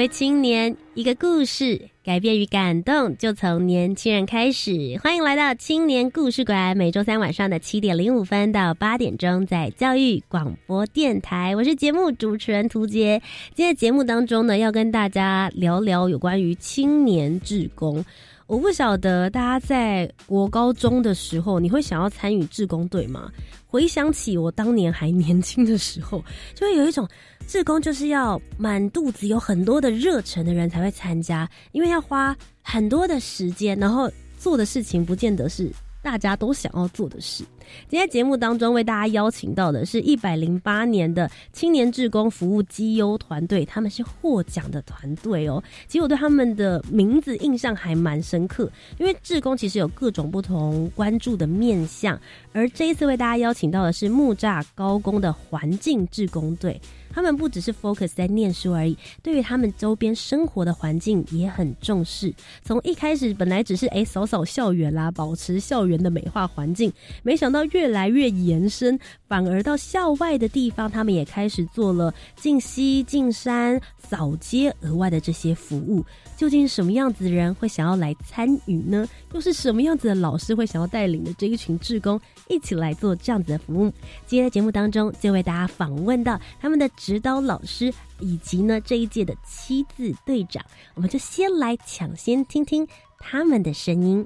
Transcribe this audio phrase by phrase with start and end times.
[0.00, 4.98] 为青年，一个故事，改变与感动就从年轻人开始。
[5.02, 11.54] 欢迎来到青年故事馆，每周三晚上的七点零五分到八点钟，在教育广播电台。
[11.54, 13.20] 我是节目主持人涂杰。
[13.54, 18.02] 今天节目当中呢，要跟大家聊聊有关于青年志工。
[18.50, 23.30] 我不晓得大家在国高中的时候，你会想要参与志工队吗？
[23.68, 26.20] 回想起我当年还年轻的时候，
[26.52, 27.08] 就会有一种。
[27.46, 35.70] 志工就是要满肚子有很多的热忱的人才会参加，因为要花很多的时间，然后做的事情不见得是
[36.02, 37.44] 大家都想要做的事。
[37.88, 45.62] 今天节目当中为大家邀请到的是一百零八年的青年志工服务绩优团队，他们是获奖的团队哦。
[45.86, 52.18] 其实我对他们的名字印象还蛮深刻，因为志工其实有各种不同关注的面向，
[52.52, 56.80] 而这一次为大家邀请到的是木栅高工的环境志工队。
[57.12, 62.32] 他们不只是 focus 在念书而已，对于他们周边生活的环境也很重视。
[62.64, 66.92] 从一开始本来只是诶扫扫校园啦，保持校园的美化环境，
[67.22, 76.04] 没想到越来越延伸，反而到校外的地方，他们也开始做了进溪、进山、扫街额外的这些服务。
[76.36, 79.06] 究竟什么样子的人会想要来参与呢？
[79.34, 83.92] 又是什么样子的老师会想要带领的这一群志工一起来做这样子的服务？
[84.26, 90.62] 今天的节目当中就为大家访问到他们的指导老师，以及呢这一届的七字队长。
[90.94, 92.86] 我们就先来抢先听听
[93.18, 94.24] 他们的声音。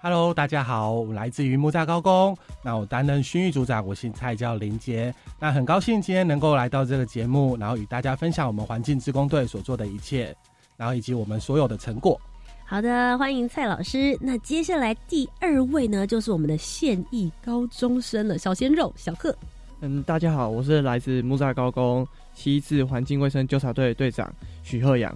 [0.00, 5.12] Hello，大家好，我来自于木栅高工，那我担任训育组长，我姓蔡，叫林杰。
[5.40, 10.32] 那很高兴今天能够来到这个节目，然后与大家分享我们环境职工队所做的一切。
[10.76, 12.20] 然后以及我们所有的成果。
[12.64, 14.16] 好的，欢迎蔡老师。
[14.20, 19.36] 那接下来第二位呢，就是我们的现役高中生了，小鲜肉小贺。
[19.86, 25.14] 嗯，大家好，我是来自木栅高工七次环境卫生纠察队队长许鹤阳。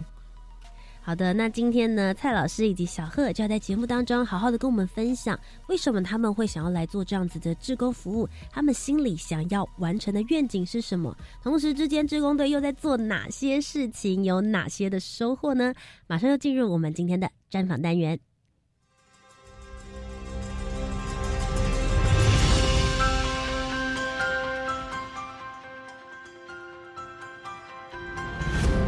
[1.00, 11.16] 好的，那今天呢，蔡老师以及小贺就要在节目当中好好的跟我们分享，为什么他们会想要来做这样子的志工服务，他们心里想要完成的愿景是什么？
[11.42, 15.72] 同时之间，志工队又在做哪些事情，有哪些的收获呢？
[16.06, 18.20] 马上要进入我们今天的专访单元，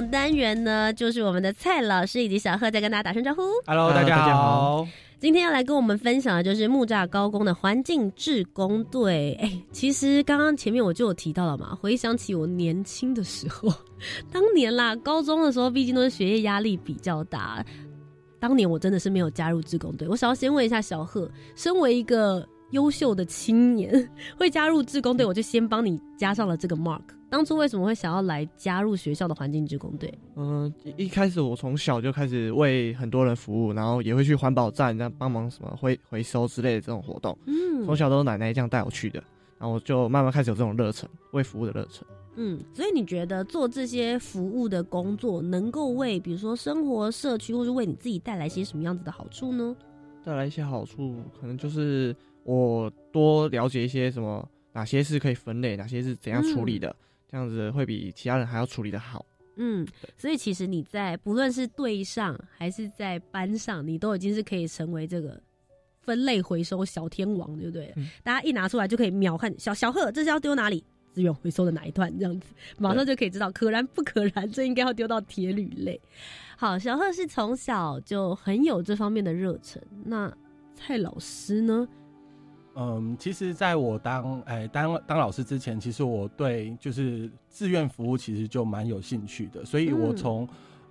[0.00, 3.42] 单元呢，就是我们的蔡老师以及小贺在跟大家打声招呼。
[3.66, 4.86] Hello，大家好。
[5.18, 9.36] 今天要来跟我们分享的就是木栅高工的环境志工队。
[9.40, 13.72] 哎，其实刚刚前面我就有提到了嘛，回想起我年轻的时候，
[14.30, 17.64] 当年啦， 高中的时候，毕竟都是学业压力比较大。
[18.38, 20.06] 当年我真的是没有加入志工队。
[20.06, 24.06] 我想要先问一下小贺，身为一个优秀的青年，
[24.36, 27.00] 会加入志工队，我就先帮你加上了这个 mark。
[27.28, 30.12] 当初为什么会想要来加入学校的环境职工队？
[30.36, 37.36] 嗯，一开始我从小就开始为很多人服务，然后也会去环保站，这样帮忙什么回回收之类的这种活动。
[37.46, 39.22] 嗯，从小都是奶奶这样带我去的，
[39.58, 42.06] 然后我就慢慢开始有这种热忱，为服务的热忱。
[42.36, 49.74] 嗯，所以你觉得做这些服务的工作，能够为比如说生活、社区，或是为你自己带来些什么样子的好处呢？
[50.22, 52.14] 带来一些好处，可能就是
[52.44, 56.94] 我多了解一些什么，哪些是可以分类，哪些是怎样处理的。
[57.28, 59.24] 这样子会比其他人还要处理的好。
[59.56, 59.86] 嗯，
[60.18, 65.40] 所以其实你在不论是队上还是在班上，你都已经是可以成为这个
[66.02, 67.94] 分类回收小天王，对不对？
[68.22, 70.84] 大家一拿出来就可以秒看小小贺，这是要丢哪里？
[71.10, 72.14] 资源回收的哪一段？
[72.18, 75.98] 这样子马上就可以知道可燃不可燃，这应该要丢到铁铝类。
[76.58, 79.82] 好，小贺是从小就很有这方面的热忱。
[80.04, 80.30] 那
[80.74, 81.88] 蔡老师呢？
[82.78, 90.46] 嗯，其实在我当哎当当老师之前，其实我对就是志愿服务其实就蛮有兴趣的，所以我从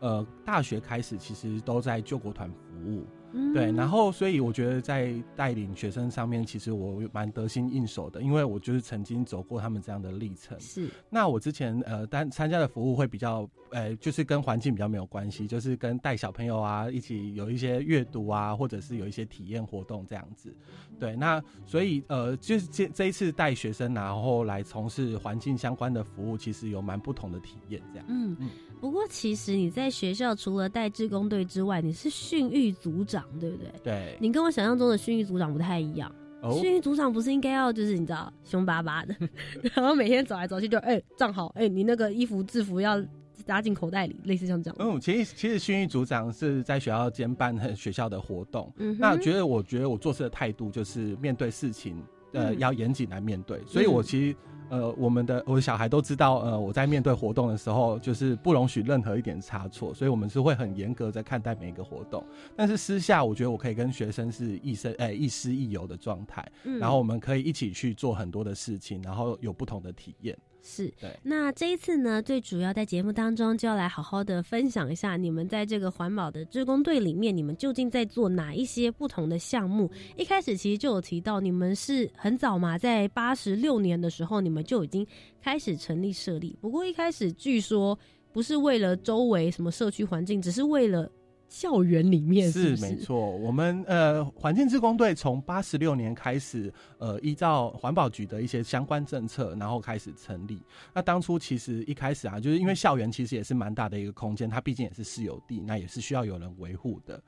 [0.06, 3.06] 呃大学开始，其实都在救国团服务。
[3.54, 10.58] 对，然后所以我觉得在带领学生上面，其实我蛮得心应手的，因为我就是曾经走过他们这样的历程。
[10.58, 20.56] 是，那我之前呃单参加的服务会比较，呃，就是跟环境比较没有关系，就是跟带小朋友啊一起有一些阅读啊，或者是有一些体验活动这样子。
[20.98, 28.06] 对，那所以呃，就是这这一次带学生然后来从事环境相关的服务，其实有蛮不同的体验这样。
[28.08, 28.50] 嗯嗯。
[28.86, 33.26] 不过其实你在学校除了带志工队之外，你是训育组长。
[33.40, 33.72] 对不对？
[33.84, 36.14] 对，你跟我想象中的训育组长不太一样。
[36.62, 39.16] 训育组长不是应该要就是你知道凶巴巴的，
[39.74, 43.04] 然后每天走来走去就哎站好哎，你那个衣服制服要
[43.44, 44.76] 扎进口袋里，类似像这样。
[44.78, 48.72] 嗯，其实其实训育组长是在学校兼办学校的活动。
[48.78, 52.00] 嗯，那觉得我觉得我做事的态度就是面对事情
[52.34, 54.36] 呃要严谨来面对，所以我其实。
[54.70, 62.24] 呃，我们的我的小孩都知道，呃，我在面对活动的时候，就是不容许任何一点差错，所以我们是会很严格在看待每一个活动。
[62.56, 66.46] 但是私下，我觉得我可以跟学生是亦师哎亦师亦友的状态，
[66.80, 70.38] 然后我们可以一起去做很多的事情，然后有不同的体验。
[70.68, 70.92] 是，
[71.22, 79.88] 那这一次呢，最主要在节目当中就要来好好的分享一下，你们在这个环保的志工队里面，你们究竟在做哪一些不同的项目？
[80.18, 85.06] 一开始其实就有提到，你们是很早嘛，在八十六年的时候，你们就已经
[85.40, 86.58] 开始成立设立。
[86.60, 87.98] 不过一开始据说
[88.34, 91.08] 不是为了周围什么社区环境，只是为了。
[91.48, 100.62] 校园里面是没错，我们呃环境志工队从八十六年开始，呃依照环保局的一些相关政策，然后开始成立。
[100.94, 107.22] 那当初其实一开始啊，就是因为校园其实也是蛮大的一个空间，它毕竟也是私有地，那也是需要有人维护的。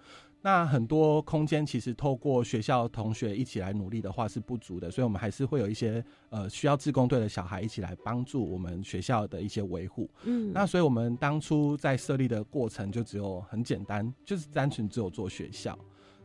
[0.47, 10.09] 那很多空间其实透过学校同学一起来努力的话是不足的，所以我们还是会有一些呃需要自工队的小孩一起来帮助我们学校的一些维护。
[10.23, 15.77] 嗯，那所以我们当初在设立的过程就只有很简单，就是单纯只有做学校。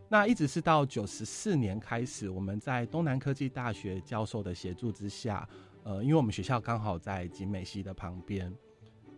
[0.09, 5.49] 那一直是到九十四年开始，我们在东南科技大学教授的协助之下，
[5.83, 8.55] 呃，因为我们学校刚好在景美溪的旁边。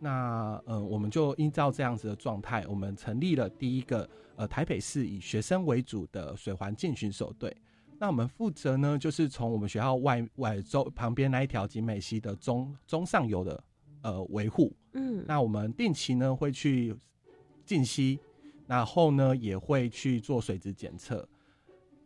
[0.05, 4.07] 那嗯，我们就依照这样子的状态，我们成立了第一个
[4.37, 7.57] 呃台北市以学生为主的水环境巡守队。
[7.99, 13.65] 那我们负责呢，就是从我们学校外外周旁边那一条景美溪的中中上游的
[14.03, 14.71] 呃维护。
[14.93, 16.95] 嗯，那我们定期呢会去
[17.65, 18.19] 进溪，
[18.67, 21.27] 然后呢也会去做水质检测。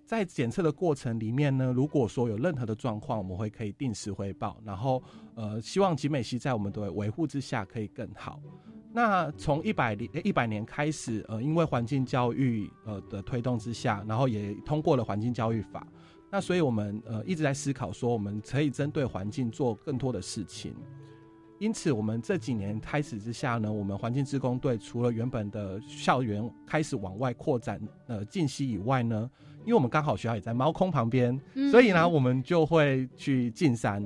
[0.08, 5.02] 在检测的过程里面呢，如果说有任何的状况，我们会可以定时汇报，然后
[5.34, 8.40] 呃，希望集美溪在我们的维护之下可以更好。
[8.90, 15.86] 那从一百年一百年开始，呃，因为环境教育呃的推动之下，然后也通过了环境教育法，
[16.30, 20.74] 那所以我们呃一直在思考说，我们可以针对环境做更多的事情。
[21.58, 29.30] 因此，我们这几年开始之下呢，我们环境职工队除了原本的校园开始往外扩展呃进溪以外呢。
[29.68, 31.38] 因为我们刚好学校也在猫空旁边，
[31.70, 34.02] 所以呢，我们就会去进山。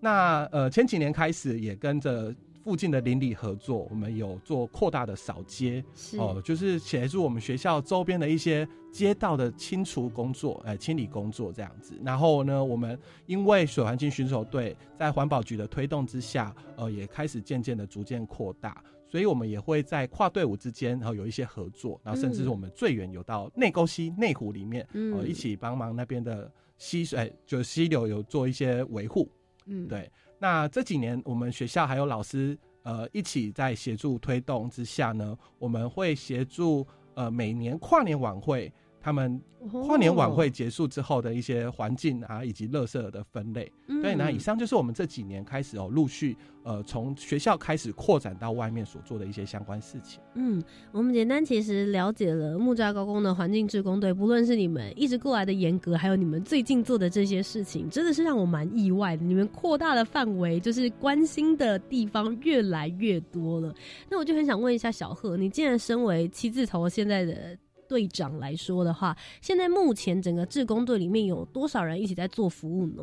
[0.00, 5.84] 那呃，前几年开始也跟着附近的邻里合作，我们有做扩大的扫街，
[6.18, 11.94] 哦，就是协助我们学校周边的一些街道的清除工作，哎，清理工作这样子。
[12.04, 18.82] 然后呢，我们因为水环境巡守队在环保局的推动之下，呃，也开始渐渐的逐渐扩大。
[19.08, 29.28] 所以，我们也会在跨队伍之间，然后有一些合作，然后甚至是我们最远有到内沟溪内湖里面，呃，一起帮忙那边的溪水，就溪流有做一些维护。
[29.66, 30.10] 嗯，对。
[30.42, 36.84] 那这几年，我们学校还有老师，呃，一起在协助推动之下呢，我们会协助
[37.14, 38.72] 呃每年跨年晚会。
[39.02, 39.40] 他们
[39.84, 43.70] 跨年晚会结束之后的一些环境啊，以及垃圾的分类。
[44.00, 50.20] 对，那以上就是我们这几年开始哦，陆续呃从学校开始扩展到外面所做的一些相关事情。
[50.34, 59.24] 嗯，我们简单其实了解了木栅高工的环境志工队，不论是你们一直过来的严格，还有你们最近做的这些事情，真的是让我蛮意外的。
[59.24, 63.74] 你们扩大的范围，就是关心的地方越来越多了。
[64.08, 67.58] 那我就很想问一下小贺，你既然身为七字头现在的。
[67.92, 73.02] 队长来说的话，现在目前整个志工队里面有多少人一起在做服务呢？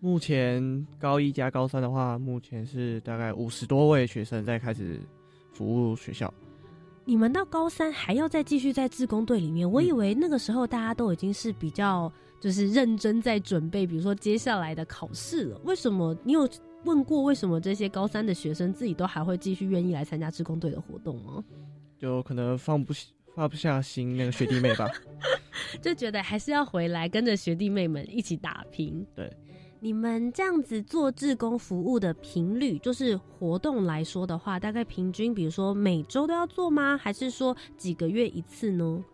[0.00, 5.00] 目前高一加高三的话，目前是大概五十多位学生在开始
[5.50, 6.30] 服务学校。
[7.06, 9.70] 你们到高三还要再继续在志工队里面？
[9.70, 15.58] 我以为那个时候大家都已经是比较就是认真在准备，比如说接下来的考试了。
[15.64, 16.14] 为什么？
[16.22, 16.46] 你有
[16.84, 21.42] 问过为什么这些高三的学生自己都还会继续愿意来参加志工队的活动吗？
[21.96, 22.92] 就可能放不
[23.34, 24.88] 放不下心那个学弟妹吧，
[25.80, 29.06] 就觉得还是要回来跟着学弟妹们一起打拼。
[29.14, 29.30] 对，
[29.80, 36.96] 你们这样子做志工服务的频率，就是活动来说的话，大概平均，比如说每周都要做吗？
[36.96, 39.04] 还是说几个月一次呢？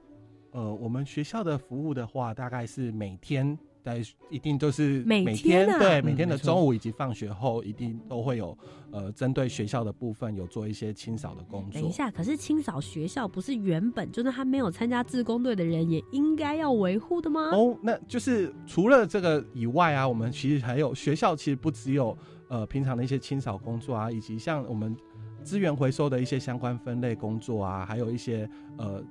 [0.50, 3.56] 呃，我们学校的服务的话，大概是每天。
[3.88, 8.56] 在一定都是每天对每天的中午以及放学后，一定都会有
[8.90, 11.80] 呃针对学校的部分有做一些清扫的工作。
[11.80, 17.50] 等一下，可是清扫学校不是原本就是他没有参加自工队的人也应该要维护的吗？
[17.52, 22.16] 哦，那就是除了这个以外啊，我们其实还有学校，其实不只有
[22.48, 24.94] 呃平常的一些清扫工作啊，以及像我们
[25.42, 29.02] 资源回收的一些相关分类工作啊，还有一些呃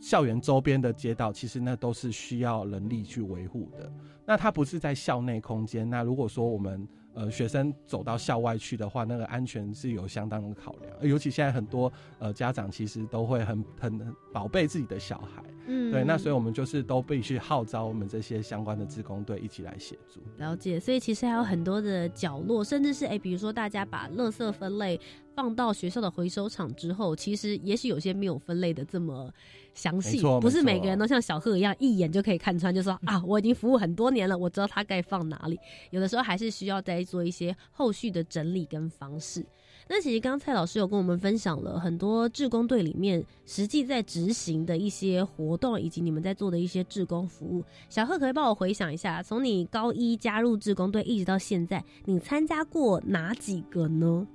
[0.00, 3.92] 校园周边的街道，其实那都是需要人力去维护的。
[4.26, 15.42] 那它不是在校内空间，那如果说我们呃学生走到校外去的话，那个安全是有相当的考量，尤其现在很多呃家长其实都会很很很宝贝自己的小孩。
[15.66, 20.20] 嗯对，那所以我们就是都必须号召我们这些相关的志工队一起来协助。
[20.38, 24.98] 了解，所以其实还有很多的角落，甚至是哎，比如说大家把垃圾分类
[25.34, 29.32] 放到学校的回收场之后，其实也许有些没有分类的这么
[29.74, 35.58] 详细，不是每个人都像小贺一样一眼就可以看穿，就说 啊，我已经服务很多年了，我知道它该放哪里。
[35.90, 39.44] 有的时候还是需要再做一些后续的整理跟方式。
[39.88, 47.64] 那其实刚蔡老师有跟我们分享了很多志工队里面实际在执行的一些活动，以及你们在做的一些志工服务。
[47.88, 54.26] 小贺可以帮我回想一下，从你高一加入志工队一直到现在，你参加过哪几个呢？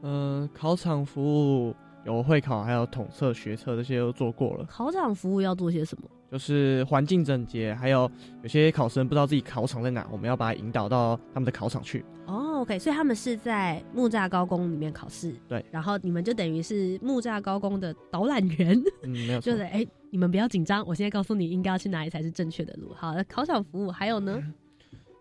[0.00, 1.74] 呃，考场服务
[2.06, 4.64] 有会考，还有统测、学测这些都做过了。
[4.64, 6.08] 考场服务要做些什么？
[6.30, 8.10] 就是环境整洁，还有
[8.42, 12.04] 有些考生不知道自己考场在哪，我们要把他引导到他们的考场去。
[12.26, 19.56] 哦，OK，所以他们是在木栅高工里面考试，对，然后你们就等于是木栅高工的导览员，嗯， 没有错就。
[19.56, 22.92] 是哎、你们不要紧张，我现在告诉你应该要去哪里才是正确的路。
[22.94, 24.42] 好，考场服务还有呢？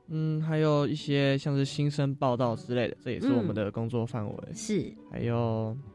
[0.08, 4.36] 嗯，还有一些像是新生报道之类的，这也是我们的工作范围。
[4.54, 5.95] 是，还有那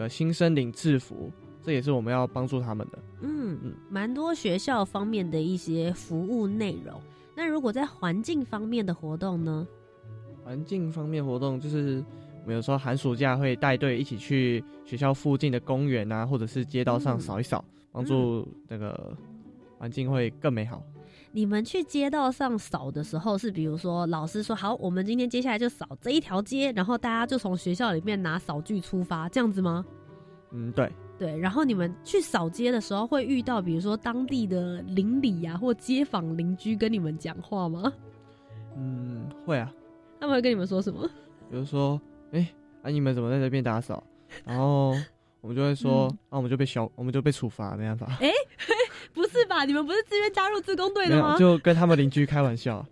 [0.00, 1.30] 个新生领制服，
[1.62, 2.98] 这也是我们要帮助他们的。
[3.20, 7.00] 嗯嗯，蛮多学校方面的一些服务内容。
[7.36, 9.66] 那如果在环境方面的活动呢？
[10.42, 12.02] 环境方面活动，就是
[12.42, 19.16] 我们有时候寒暑假会带队一起去学校附近的公园啊，或者是街道上嗯扫一扫，帮助那个
[19.78, 20.82] 环境会更美好。
[21.32, 29.84] 你们去街道上扫的时候，是比如说老师说好，我们今天接下来就扫这一条街，然后大家就从学校里面拿扫具出发，这样子吗？
[30.50, 37.92] 嗯，对，对，然后你们去扫街的时候，会遇到比如说当地的邻里啊或街坊邻居跟你们讲话吗？
[38.76, 39.72] 嗯，会啊。
[40.18, 41.08] 他们会跟你们说什么？
[41.48, 42.00] 比如说，
[42.32, 42.46] 哎、
[42.82, 44.02] 啊，你们怎么在这边打扫？
[44.44, 44.90] 然后
[45.40, 48.18] 我们就会说，嗯啊，我们就被小，我们就被处罚，没办法，
[49.14, 49.64] 不是吧？
[49.64, 51.36] 你们不是自愿加入自工队的吗，？
[51.38, 52.84] 就跟他们邻居开玩笑。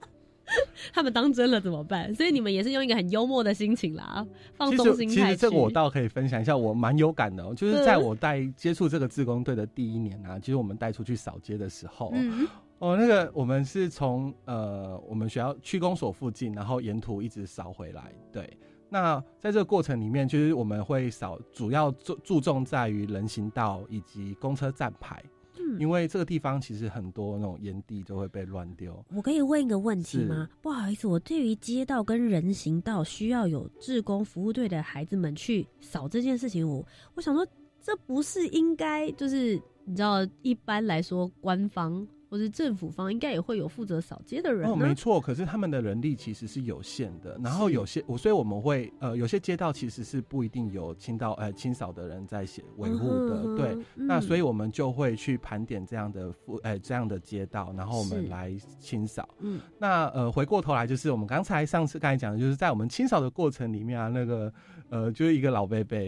[0.94, 2.14] 他们当真了怎么办？
[2.14, 5.36] 所以你们也是用一个很幽默的心情啦，放其松实其实心态。
[5.36, 12.48] 这个我倒可以分享一下，我蛮有感的、哦，就是在我带接触这个自工队的第一年啊，其实我们带出去扫街的时候，嗯，
[12.78, 18.10] 哦，那个我们是从呃我们学校区公所附近，然后沿途一直扫回来。
[18.32, 18.56] 对，
[18.88, 25.22] 那在这个过程里面，就是我们会扫，主要注注重在于人行道以及公车站牌，
[25.76, 29.04] 嗯因为这个地方其实很多那种烟蒂就会被乱丢。
[29.14, 30.48] 我可以问一个问题吗？
[30.62, 36.84] 不好意思，我对于街道跟人行道需要有志工服务队的孩子们去扫这件事情，我
[37.14, 37.46] 我想说，
[37.82, 44.94] 这不是应该就是你知道，一般来说官方或是政府方应该也会有负责扫街的人哦，没？
[44.94, 53.78] 错，可是他们的人力其实是有限的，然后有些我，所以我们会呃，有些街道其实是不一定有清道呃清扫的人在写维护的，嗯对。
[53.94, 59.28] 那所以以我们就会去盘点这样的负呃这样的街道，然后我们来清扫。
[59.40, 64.52] 嗯那呃回过头来就是我们刚才上次刚才讲的，就是在我们清扫的过程里面啊，那个
[64.90, 65.98] 呃就是一个老伯伯，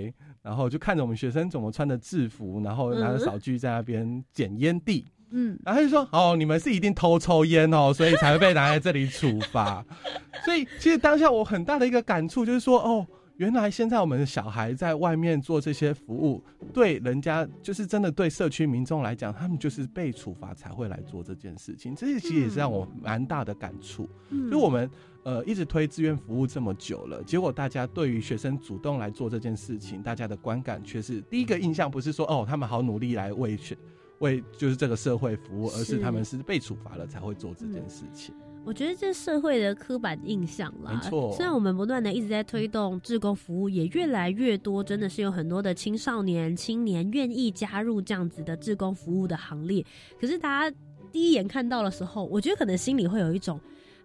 [0.42, 5.06] 然后就看着我们学生怎么穿的制服，然后拿着嗯扫具在那边捡烟蒂。
[5.06, 5.19] 嗯
[5.64, 9.84] 然后他就说：“哦，你们是一定偷抽烟哦，所以才会被拿在这里处罚。
[10.44, 13.06] ”所以其实当下我很大的一个感触就是说：“哦，
[13.36, 16.42] 原来现在我们的小孩在外面做这些服务，
[16.74, 21.94] 对人家就是真的对社区民众来讲，他们就是被处罚才会来做这件事情。
[21.94, 24.08] 这其实也是让我蛮大的感触。
[24.30, 24.90] 嗯就我们
[25.22, 33.76] 呃一直推志愿服务这么久了，结果大家对于学生主动来做这件事情，大家的观感却是第一个印象不是说哦他们好努力来为学
[34.20, 38.34] 为就是这个社会服务，而是是他们是被处罚了才会做这件事情。
[38.62, 41.32] 我觉得这社会的刻板印象啦，没错。
[41.34, 49.84] 虽然我们不断的一直在推动志工服务，也越来越多，真的是有很多的青少年、青年愿意加入这样子的志工服务的行列。
[50.20, 50.76] 可是大家
[51.10, 53.58] 第一眼看到的时候，我觉得可能心里会有一种，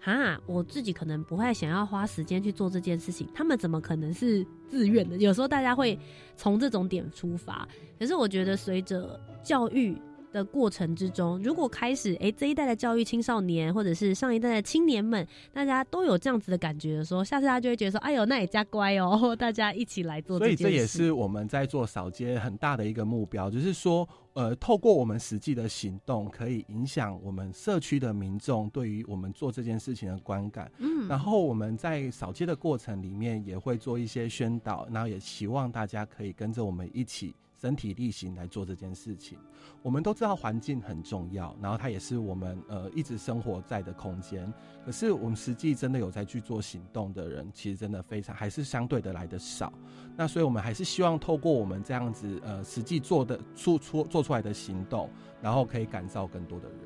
[0.06, 5.18] 啊，我自己可能不太想要花时间去做这件事情，他们怎么可能是自愿的？
[5.18, 6.00] 有时候大家会
[6.38, 7.68] 从这种点出发。
[8.00, 9.96] 可是我觉得随着教育。
[10.36, 20.38] 的过程之中，如果开始哎这一代的教育青少年，或者是上一代的青年们，大家都有这样子的感觉的时候，下次他就会觉得说，哎呦，那也加乖哦， 大家一起来做。
[20.38, 30.70] 所以这也是我们在做扫街很大的一个目标，就是说，呃，透过我们实际的行动，可以影响我们社区的民众对于我们做这件事情的观感。
[30.80, 37.34] 嗯，然后我们在扫街的过程里面也会做一些宣导，然后也希望大家可以跟着我们一起。
[37.60, 39.38] 身体力行来做这件事情，
[39.82, 44.54] 我们都知道环境很重要，然后它也是我们呃一直生活在的空间。
[44.86, 49.72] 可是我们实际真的有在去做行动的人，其实真的非常还是相对的来的少。
[50.18, 55.10] 那所以我们还是希望透过我们这样子呃实际做的出出做出来的行动，
[55.42, 56.80] 然后可以感召更多的人。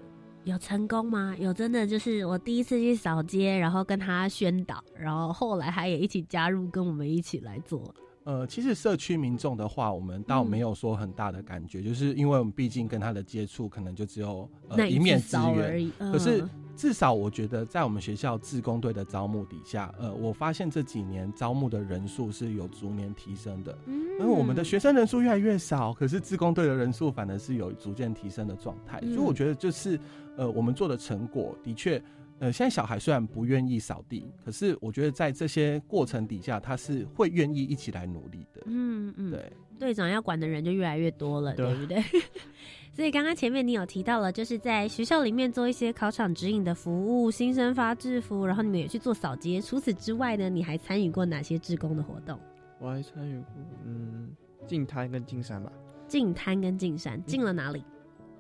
[0.46, 1.36] 有成功吗？
[1.38, 7.94] 有真的就是我第一次去扫街，然后跟他宣导，然后后来他也一起加入，跟我们一起来做。
[8.30, 15.92] 呃，其实社区民众的话，我们倒没有说很大的感觉，就是因为我们毕竟跟他的接触可能就只有呃一面之缘。
[15.98, 16.46] 可是
[16.76, 23.76] 至少我觉得，在我们学校自工队的招募底下，呃，我发现这几年招募的人数是有逐年提升的。
[23.88, 29.00] 嗯，因为我们的学生人数越来越少，可是自工队的人数反而是有逐渐提升的状态。
[29.02, 30.00] 所以我觉得，就是
[30.38, 32.00] 呃，我们做的成果的确。
[32.40, 38.62] 呃，现在小孩虽然不愿意扫地，可是我觉得在这些过程底下，他是会愿意一起来努力的。
[38.66, 42.02] 嗯嗯，对，队长要管的人就越来越多了，对不对？
[42.94, 49.62] 所以刚刚前面你有提到了，就是在学校里面做一些考场指引的服务，新生发制服，然后你们也去做扫街。
[49.62, 52.40] 除此之外呢，你还参与过哪些志工的活动？
[52.80, 53.48] 我还参与过，
[53.86, 54.30] 嗯，
[54.66, 55.72] 进滩跟进山吧。
[56.08, 57.84] 进滩跟进山，进了哪里？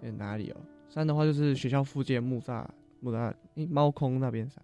[0.01, 0.57] 在哪里哦？
[0.89, 2.65] 山的话就是学校附近木栅。
[2.99, 3.33] 木栅
[3.69, 4.63] 猫空那边上，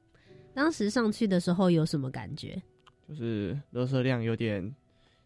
[0.54, 2.62] 当时上去的时候有什么感觉？
[3.08, 4.74] 就是垃圾量有点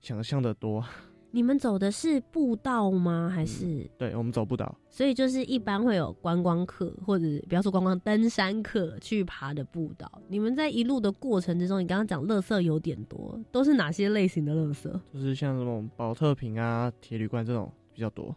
[0.01, 0.83] 想象的多。
[1.31, 3.31] 你们走的是步道吗？
[3.31, 3.87] 还是？
[3.99, 4.75] 对，我们走步道。
[4.89, 10.11] 所以就是一般会有观光客或者不要说观光登山客去爬的步道。
[10.27, 14.91] 你们在一路的过程之中，你刚刚讲垃圾有点多，都是哪些类型的垃圾？
[15.13, 18.35] 就是像这种保特瓶啊、铁铝罐这种比较多。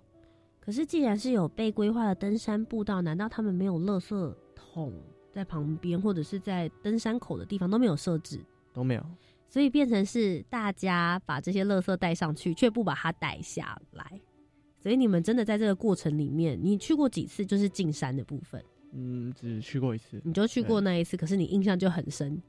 [0.61, 4.35] 可是既然是有被规划的登山步道，难道他们没有垃圾？
[4.73, 4.93] 桶
[5.31, 8.41] 在旁边，或者是在登山口的地方都没有设置，
[8.73, 9.05] 都没有，
[9.49, 14.21] 所以变成是大家把这些垃圾带上去，却不把它带下来。
[14.81, 17.45] 所以你们真的在这个过程里面，你去过几次？
[17.45, 22.41] 就是进山的部分，嗯，只去过一次，你就去过那一次，可是你印象就很深，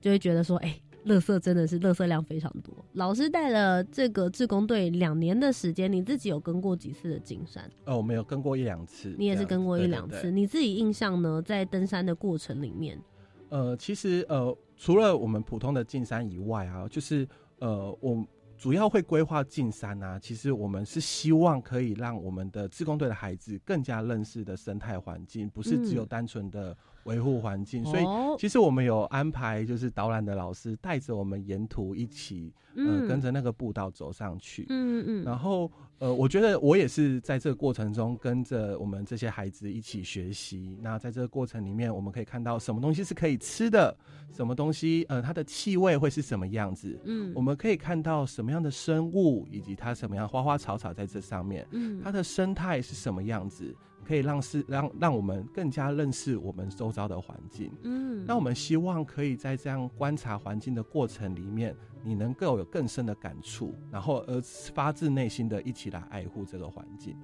[0.00, 0.80] 就会觉得说，哎。
[1.06, 2.84] 垃圾真的是垃圾量非常多。
[2.94, 7.70] 老师带了这个志工队两年的时间，你自己有跟过几次的进山？
[7.84, 9.14] 哦，我没有跟过一两次。
[9.16, 10.32] 你也是跟过一两次。
[10.32, 11.40] 你自己印象呢？
[11.40, 13.00] 在登山的过程里面，
[13.50, 17.26] 呃，其实呃，除了我们普通的进山以外啊，就是
[17.60, 18.26] 呃，我
[18.58, 20.18] 主要会规划进山啊。
[20.18, 26.76] 其实我们是希望可以让我们的志工队的孩子更加认识的生态环境，不是只有单纯的。
[27.06, 28.04] 维护环境，所以
[28.38, 34.66] 其实我们有安排，就是导览的老师带着我们沿途一起，呃，跟着那个步道走上去。
[34.68, 35.24] 嗯嗯。
[35.24, 40.78] 然后，呃，我觉得我也是在这个过程中跟着我们这些孩子一起学习。
[40.82, 43.96] 那在这个过程里面，我们可以看到什么东西是可以吃的，
[44.32, 47.00] 什么东西，呃，它的气味会是什么样子。
[47.04, 47.32] 嗯。
[47.34, 51.66] 我们可以看到什么样的生物，以及它什么样花花草草在这上面。
[51.70, 52.00] 嗯。
[52.02, 53.74] 它的生态是什么样子？
[54.06, 57.72] 可以让是让让我们更加认识我们周遭的环境。
[57.82, 64.40] 嗯，那我们希望可以在这样观察环境的过程里面，你能够有更深的感触，然后而
[64.72, 67.16] 发自内心的一起来爱护这个环境。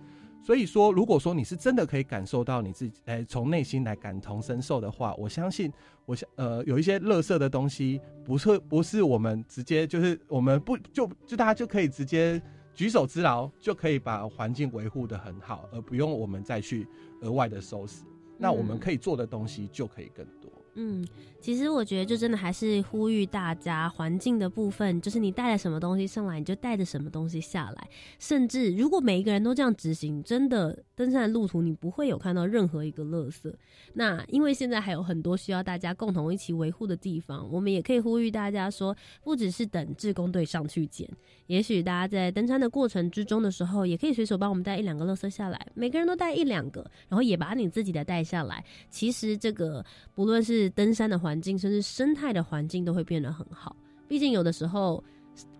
[0.43, 5.73] 所以说，如果说你是真的可以感受到你自己，哎，从内心来感同身受的话，我相信，
[6.05, 12.43] 我相呃有一些乐色的东西，不是不是我们直接就是我们不就就大家就可以直接。
[12.75, 16.87] 举手之劳就可以把环境维护的很好，而不用我们再去
[17.21, 18.03] 额外的收拾。
[18.39, 20.52] 那我们可以做的东西就可以更多。
[20.75, 21.07] 嗯，
[21.41, 27.89] 其实我觉得就真的还是呼吁大家，环境的部分就是你带了什么东西上来，你就带着什么东西下来。
[28.19, 33.53] 甚至如果每一个人都这样执行，真的登山的路途你不会有看到任何一个垃圾。
[33.93, 41.07] 那因为现在还有很多需要大家共同一起维护的地方，我们也可以呼吁大家说，不只是等志工队上去捡，
[41.49, 46.81] 也许大家在登山的过程之中的时候，也可以随手帮我们带一两个垃圾下来，每个人都带一两个，
[47.11, 48.65] 然后也把你自己的带下来。
[48.89, 53.75] 其实这个不论是是登山的环境，甚至生态的环境都会变得很好。
[54.09, 55.03] 毕竟有的时候。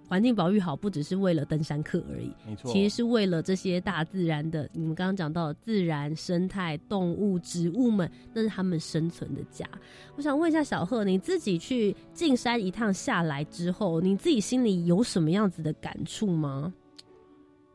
[0.09, 4.69] 环境保育好，不只是为了登山客而已，没错，其实是为了这些大自然的。
[4.75, 9.67] 你们刚刚讲到自然生态、动物、植物们，那是他们生存的家。
[10.15, 16.75] 我想问一下小贺，你自己去进山一趟下来之后，你自己心里有什么样子的感触吗？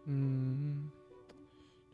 [0.06, 0.88] 嗯，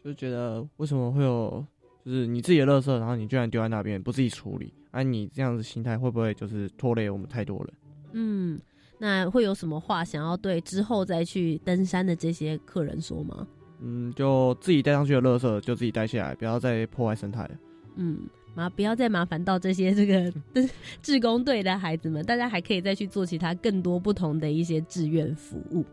[0.04, 1.65] 就是觉得为什么会有，
[2.04, 7.73] 就是你自己的垃圾，然后你居然丢在那边不自己处理，哎，你这样子心态会不会就是拖累我们太多人？
[8.13, 8.60] 嗯。
[8.99, 13.45] 那会有什么话想要对之后再去登山的这些客人说吗？
[13.82, 17.51] 嗯，就自己带上去的垃圾就自己带下来，不要再破坏生态了。
[17.95, 18.19] 嗯。
[18.55, 20.31] 麻不要再麻烦到这些这个
[21.01, 25.83] 志工队的孩子们，大家还可以再去做其他更多不同的一些志愿服务。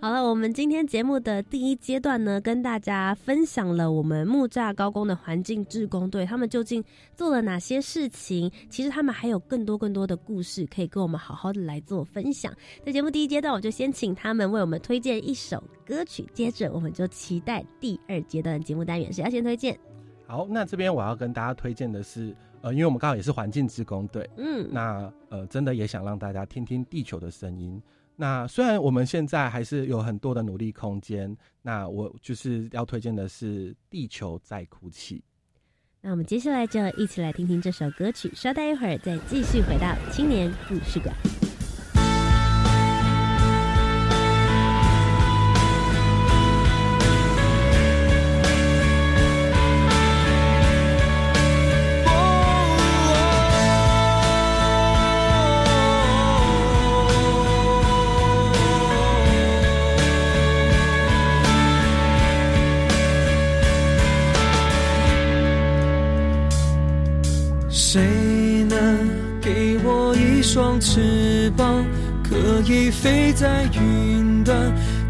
[0.00, 8.50] 好了，我们今天节目的第一阶段呢，跟大家分享了我们木栅高工的环境志工队，他们究竟做了哪些事情？
[8.68, 12.52] 其实他们还有更多更多的故事可以跟我们好好的来做分享。
[12.84, 19.78] 在节目第一阶段，我就先请他们为我们推荐一首歌曲，接着我们就期待第二阶段的节目单元，谁要先推荐？
[20.26, 27.80] 好，那这边我要跟大家推荐的是，呃，因为我们刚好也是环境职工队，嗯，那呃，真的也想让大家听听地球的声音。
[28.16, 35.18] 那虽然我们现在还是有很多的努力空间，那我就是要推荐的是《地球在哭泣》。
[36.00, 41.14] 那我们接下来就一起来听听这首歌曲，稍待一会儿再继续回到青年故事馆。
[67.96, 69.08] 谁能
[69.40, 71.82] 给我一双翅膀
[72.22, 72.36] 可
[72.70, 74.54] 以飞在云端，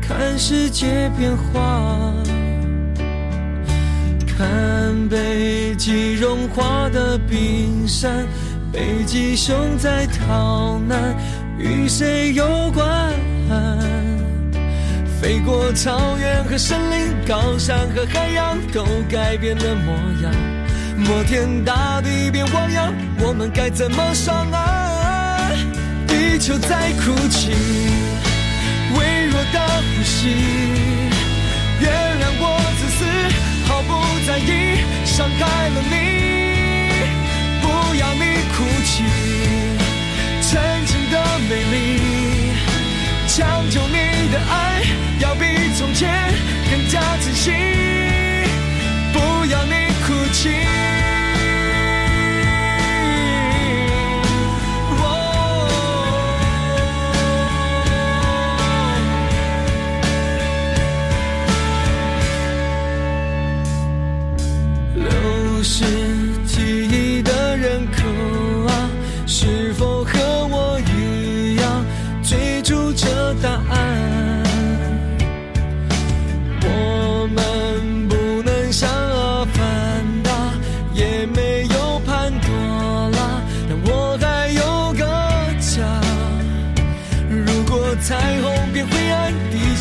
[0.01, 2.15] 看世界变化，
[4.25, 8.25] 看北极融化的冰山，
[8.73, 11.13] 北极熊在逃难，
[11.59, 13.13] 与谁有关？
[15.21, 20.56] 飞过草原和森林，高山和海洋，都改变了模样。
[20.97, 25.55] 摩天大地变汪洋，我们该怎么上岸？
[26.07, 27.51] 地球在哭泣，
[28.97, 30.29] 微弱的呼吸。
[31.81, 33.05] 原谅我自私，
[33.69, 33.93] 毫不
[34.27, 35.95] 在意，伤害了你。
[37.61, 37.65] 不
[37.97, 38.23] 要你
[38.57, 39.05] 哭泣，
[40.41, 41.15] 曾经的
[41.49, 41.75] 美丽。
[43.29, 44.83] 抢救你的爱，
[45.21, 45.45] 要比
[45.77, 46.09] 从前
[46.71, 47.53] 更加珍惜。
[49.13, 49.73] 不要你
[50.07, 50.86] 哭泣。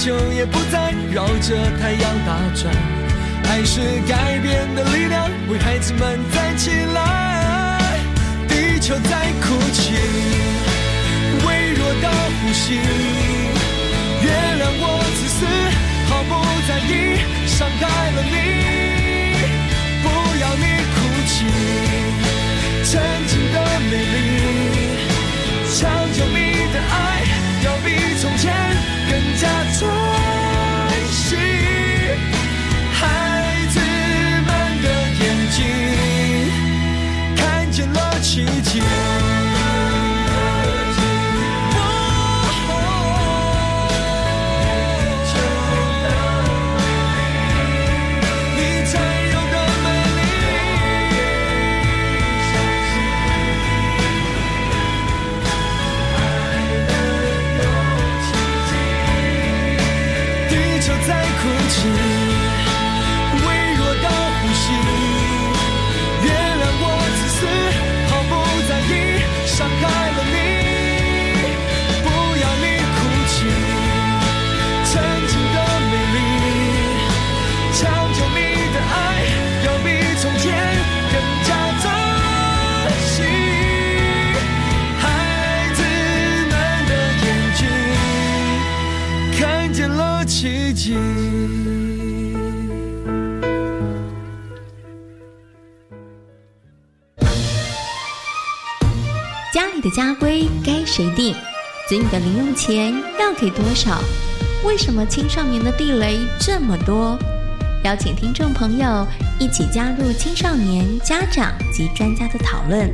[0.06, 2.72] 就也不再绕着太阳打转，
[3.50, 7.98] 爱是改变的力量，为孩子们站起来。
[8.48, 9.96] 地球在哭泣，
[11.48, 12.76] 微弱的呼吸。
[14.22, 15.44] 原谅我自私，
[16.08, 16.32] 毫不
[16.68, 16.94] 在意，
[17.48, 18.38] 伤害了你。
[20.04, 20.06] 不
[20.40, 21.34] 要你哭泣，
[22.84, 23.58] 曾经的
[23.90, 24.16] 美丽，
[102.16, 104.02] 的零用钱要给多少？
[104.64, 107.20] 为什么青少年的地雷这么多？
[107.84, 109.06] 邀请听众朋友
[109.38, 112.90] 一起加入青少年家长及专家的讨论，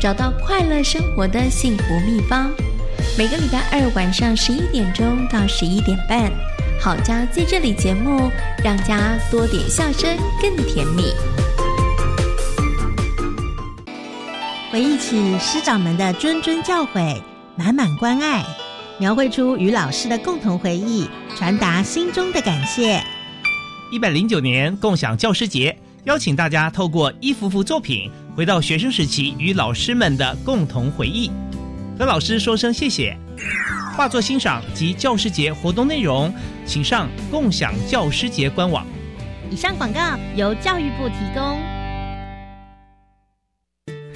[0.00, 2.50] 找到快乐生活的幸福秘方。
[3.16, 6.32] 每个礼拜二晚上十一点钟到十一点半，
[6.80, 8.28] 好家在这里节目，
[8.64, 11.14] 让家多点笑声更甜蜜。
[14.72, 17.22] 回忆起师长们的谆谆教诲，
[17.54, 18.44] 满满关爱，
[18.98, 23.02] 描绘出与老师的共同回忆，传达心中的感谢。
[23.90, 31.28] 一百零九年共享教师节，邀请大家透过一幅幅作品，回到学生时期与老师们的共同回忆，
[31.98, 33.16] 和老师说声谢谢。
[33.96, 36.32] 画作欣赏及教师节活动内容，
[36.64, 38.86] 请上共享教师节官网。
[39.50, 40.00] 以上广告
[40.36, 41.73] 由教育部提供。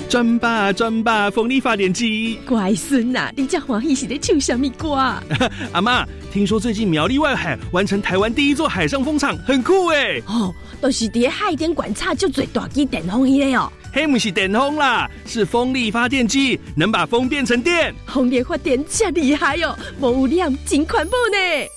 [0.09, 2.39] 转吧转吧，风力发电机。
[2.47, 4.95] 乖孙呐，你家欢喜是在唱什么歌？
[5.73, 10.19] 阿妈，听说最近苗栗外海完成台湾第一座海上风场，很酷哎。
[10.27, 13.71] 哦，都是伫海边观察就最大机电风机哦。
[13.93, 17.95] 嘿，不是电风啦，是风力发电机，能把风变成电。
[18.07, 21.69] 风力发电真厉害哦，无污染，真环保呢。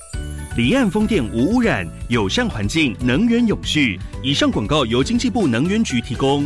[0.56, 4.00] 离岸风电无污染，友善环境，能源永续。
[4.24, 6.46] 以上广告由经济部能源局提供。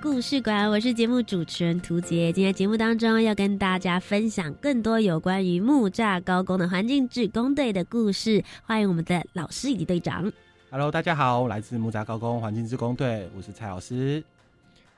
[0.00, 2.32] 故事馆，我是节目主持人涂杰。
[2.32, 8.42] 今天节目当中要跟大家分享更多有关于木栅高工的环境志工队的故事。
[8.62, 10.30] 欢迎我们的老师以及队长。
[10.70, 14.22] Hello，大家好，来自木栅高工环境志工队，我是蔡老师。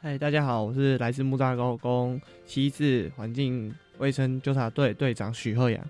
[0.03, 5.83] 嗨，大家好，我是来自木栅高工七字环境卫生纠察队队长许鹤阳。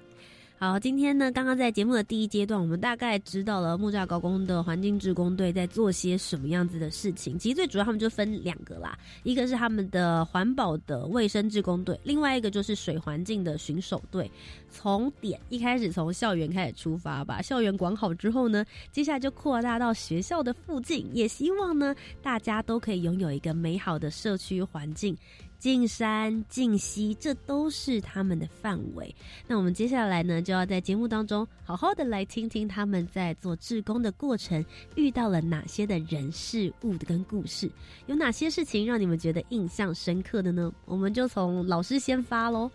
[0.63, 7.39] 好，今天呢，刚刚在节目的第一阶段，我们大概知道了木栅高工的环境志工队在做些什么样子的事情。
[7.39, 14.31] 其实最主要他们就分两个啦，一个是他们的环保的卫生志工队，另外一个就是水环境的巡守队。
[14.69, 25.17] 从点一开始，从校园开始出发，把校园管好之后呢，接下来就扩大到学校的附近，也希望呢，大家都可以拥有一个美好的社区环境。
[25.61, 29.15] 进山、进溪，这都是他们的范围。
[29.47, 34.65] 那我们接下来呢，就要在节目当中好好的来听听他们在做志工的过程
[34.97, 37.71] 遇到了哪些的人事物的跟故事，
[38.07, 40.73] 有哪些事情让你们觉得印象深刻的呢？
[40.87, 42.69] 我们就从老师先发喽。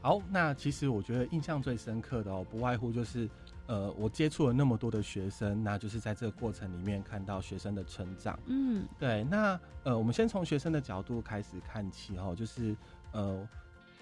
[0.00, 3.28] 好，那其实我觉得印象最深刻的哦，不外乎就是。
[3.72, 8.38] 呃，我接触了那么多的学生，那就是在这个过程里面看到学生的成长。
[8.44, 9.24] 嗯，对。
[9.24, 12.76] 那呃，我们先从学生的角度开始看起哦，就是
[13.12, 13.48] 呃，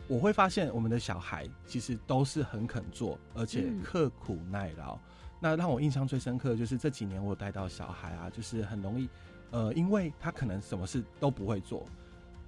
[0.08, 4.98] 我会发现我们的小孩其实都是很肯做，而且刻苦耐劳。
[5.38, 9.08] 那让我印象最深刻的就是这几年我带到小孩啊，就是很容易
[9.52, 11.86] 呃，因为他可能什么事都不会做，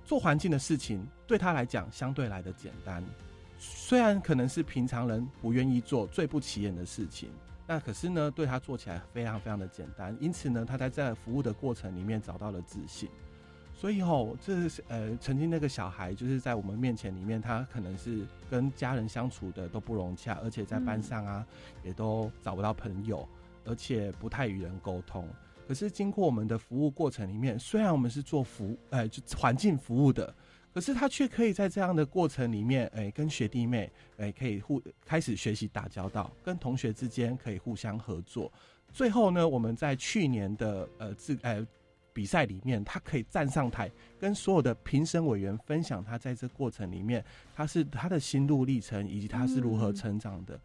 [0.05, 3.01] 做环境的事情对他来讲相对来的简单。
[3.65, 7.31] 虽然可能是平常人不愿意做、最不起眼的事情，
[7.65, 10.17] 那可是呢，对他做起来非常非常的简单。
[10.19, 13.09] 因此呢，他在这服务的过程里面找到了自信。
[13.73, 21.47] 所以吼，这是呃，曾经那个小孩就是在我们面前里面，他可能是跟家人相处的都不融洽，而且在班上啊
[21.85, 23.29] 也都找不到朋友，
[23.65, 25.29] 而且不太与人沟通。
[25.69, 30.35] 可是经过我们的服务过程里面，虽然我们是做服呃就环境服务的。
[30.73, 38.51] 可是他却可以在这样的过程里面，哎，跟学弟妹，哎，可以互开始学习打交道，跟同学之间可以互相合作。
[38.93, 41.67] 最后呢，我们在去年的呃自呃
[42.13, 50.61] 比赛里面，他可以站上台，跟所有的评审委员分享他在这过程里面，他是他的心路历程，以及他是如何成长的。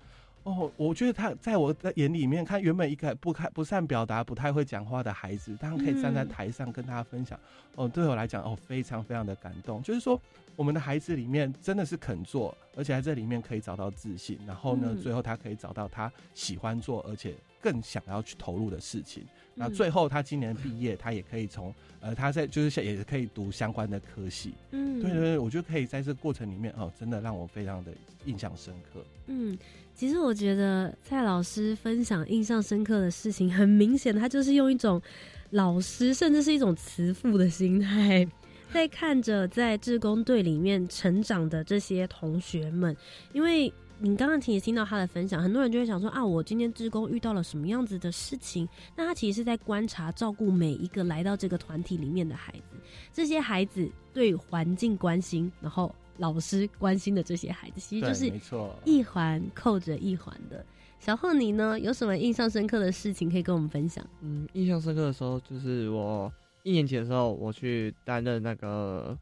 [0.47, 7.37] 哦，我觉得他在我的眼里面看，原本一个不开不善表达、不太会讲话的孩子，当然可以站在台上跟大家分享。
[7.75, 9.83] 哦，对我来讲，哦，非常非常的感动。
[9.83, 10.19] 就是说，
[10.55, 19.25] 我们的孩子里面真的是肯做，而且在这里面可以找到自信，然后呢，嗯最后他可以找到他喜欢做，而且更想要去投入的事情。
[19.53, 24.53] 那嗯最后他今年毕业，他也可以从呃，他在就是也可以读相关的科系。
[24.71, 27.91] 嗯，对对对，我觉得可以在这个过程里面哦，真的让我非常的
[28.25, 29.03] 印象深刻。
[29.27, 29.57] 嗯，
[29.97, 35.01] 其实我觉得蔡老师分享印象深刻的事情，很明显，他就是用一种
[35.49, 38.27] 老师，甚至是一种慈父的心态，
[38.71, 42.95] 在看着在志工队里面成长的这些同学们。
[43.33, 48.69] 因为你刚刚听也听到他的分享，很多人就会想说啊，我今天志工遇到了什么样子的事情？
[48.95, 52.77] 那他其实是在观察、照顾每一个来到这个团体里面的孩子，
[53.11, 58.75] 这些孩子对环境关心，然后老师关心的这些孩子，其实就是没错。
[58.85, 60.65] 一环扣着一环的。
[60.99, 61.79] 小贺，你呢？
[61.79, 64.05] 有什么印象深刻的事情可以跟我们分享？
[64.21, 66.31] 嗯，印象深刻的时候就是我
[66.63, 69.15] 一年级的时候，我去担任那个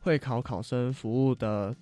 [0.00, 1.74] 会考考生服务的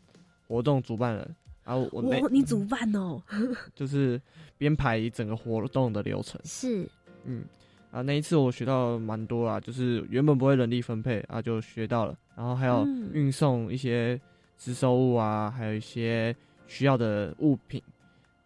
[0.47, 3.21] 活动主办人，然后我那哇，你主办哦，
[3.75, 4.21] 就是
[4.57, 6.41] 编排整个活动的流程。
[6.45, 6.89] 是，
[7.25, 7.43] 嗯，
[7.91, 13.11] 啊，那一次我学到蛮多啦，就是原本不会人力分配啊，就学到了，然后还有嗯。
[13.13, 14.19] 运送一些
[14.61, 16.37] 值收物啊，还有一些
[16.69, 17.83] 需要的物品，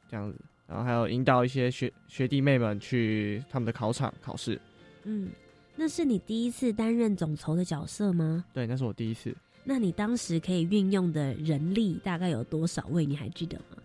[0.08, 4.58] 这样子，然后还有引导一些学学弟妹们去他们的考场考试。
[5.02, 5.30] 嗯，
[5.74, 8.44] 那是你第一次担任总筹的角色吗？
[8.52, 9.36] 对，那是我第一次。
[9.64, 13.04] 那你当时可以运用的人力大概有多少位？
[13.04, 13.78] 你还记得吗？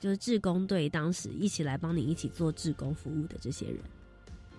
[0.00, 3.78] 就是志工队当时一起来帮你一起做志工服务的这些人，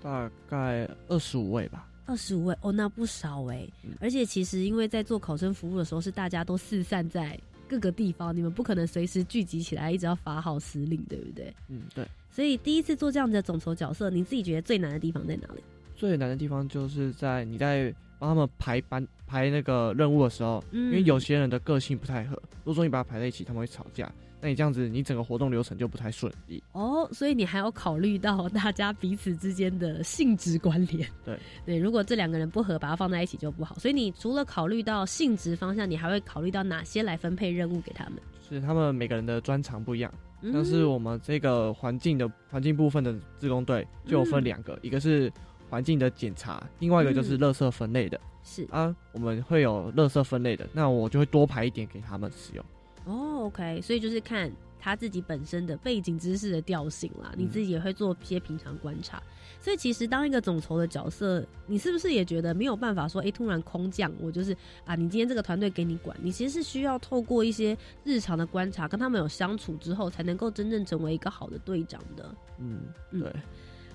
[0.04, 1.88] 大概二十五位吧。
[2.06, 3.68] 二十五位哦，那不少哎。
[4.00, 11.54] 而且其实因为在做考生服务的时候，是大家都四散在各个地方，你们不可能随时聚集起来，一直要发号施令，对不对？
[11.68, 12.08] 嗯，对。
[12.30, 15.64] 所以第一次做这样子的总筹角色，你自己觉得最难的地方在哪里？
[15.96, 24.12] 最难的地方就是在你在帮他们排班排那个任务的时候，嗯因为有些人的个性不太合，如果说你把它排在一起，他们会吵架。
[24.46, 26.64] 那你这样子，你整个活动流程就不太顺利。
[26.74, 31.10] 哦，所以你还要考虑到大家彼此之间的性质关联。
[31.24, 33.74] 对对，如果这两个人不合，把它放在一起就不好。
[33.80, 38.20] 所以你除了考虑到性质方向，你还会考虑到哪些来分配任务给他们？
[38.48, 40.14] 是他们每个人的专长不一样，
[40.54, 45.34] 但是我们这个环境的环境部分的自工队就有分两个，一个是
[45.72, 48.22] 环境的检查，另外一个就是垃圾分类的。
[48.44, 52.64] 是啊，我们会有垃圾分类的，那我就会多排一点给他们使用。
[53.06, 59.22] 哦，OK，所以就是看他自己本身的背景知识的调性啦，你自己也会做一些平常观察。
[59.62, 72.36] 所以其实当一个总筹的角色，你是不是也觉得没有办法说，哎、突然空降，我就是啊，你今天这个团队给你管，你其实是需要透过一些日常的观察，跟他们有相处之后，才能够真正成为一个好的队长的。
[72.60, 73.32] 嗯，嗯对。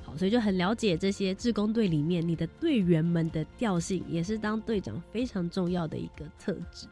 [0.03, 6.89] 好，所以就很了解这些志工队里面你的队员们的调性，也是当队长非常重要的一个特质。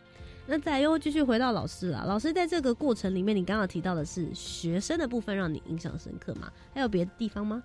[0.50, 6.50] 那再又继续回到老师啊，老师在这个过程里面，你刚刚提到的是学生的部分让你印象深刻吗？
[6.72, 7.62] 还有别的地方吗？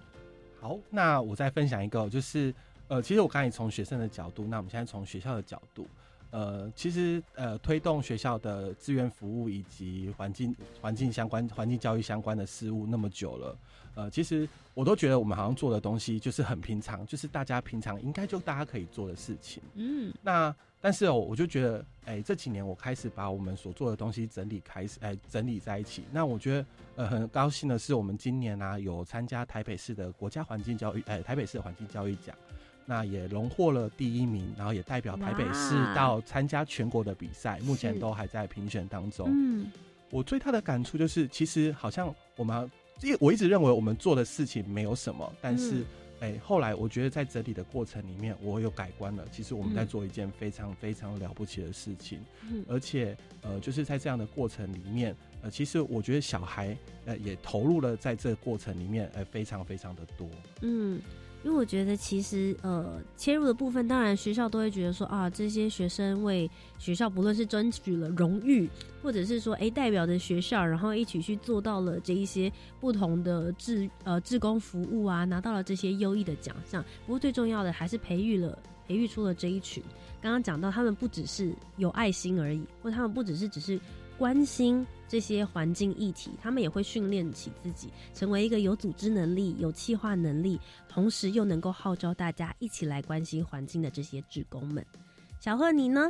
[0.60, 2.54] 好，那我再分享一个，就是
[2.90, 5.88] 呃，其实我刚才从学生的角度，那我们现在从学校的角度，
[6.34, 13.58] 呃，其实呃，推动学校的志愿服务以及环境环境相关、环境教育相关的事物那么久了，
[13.94, 19.62] 呃，其实我都觉得我们好像做的东西就是很平常，就是大家平常应该就大家可以做的事情。
[19.76, 26.04] 嗯，那但是哦，我就觉得，哎、这几年我开始把我们所做的东西整理开始，哎、整理在一起。
[26.12, 26.66] 那我觉得，
[26.96, 32.36] 呃，很高兴的是，我们今年啊有参加台北市的国家环境教育，哎、台北市的环境教育奖，
[32.86, 39.28] 那也荣获了第一名，然后也代表台北市到参加全国的比赛，目前都还在评选当中。
[39.30, 39.72] 嗯，
[40.10, 42.70] 我最大的感触就是，其实好像我们，
[43.02, 45.86] 因为我一直认为我们做的事情没有什么，但是嗯，
[46.20, 49.26] 哎、后来我觉得在整理的过程里面，我有改观了。
[49.32, 52.20] 其实我们在嗯做一件非常非常了不起的事情，
[52.50, 60.30] 嗯而且呃，就是在这样的过程里面，呃，其实我觉得小孩呃也投入了在这个过程里面，呃，非常非常的多。
[60.62, 61.02] 嗯，
[61.44, 68.70] 因为我觉得其实呃切入的部分，当然学校都会觉得说啊，这些学生为学校不论是争取了荣誉，
[69.02, 76.84] 或者是说哎代表着学校，然后一起去做到了这一些不同的志呃志工服务啊，拿到了这些优异的奖项。
[77.06, 79.84] 不过最重要的还是培育了培育出了这一群。
[80.22, 83.78] 刚刚讲到他们不只是有爱心而已，或他们不只是只是
[84.24, 90.58] 关心这些环境议题，他们也会训练起自己，成为一个有组织能力、有企划能力，
[90.88, 94.82] 同时又能够号召大家一起来关心环境的这些职工们。
[95.42, 96.10] 小贺，你呢？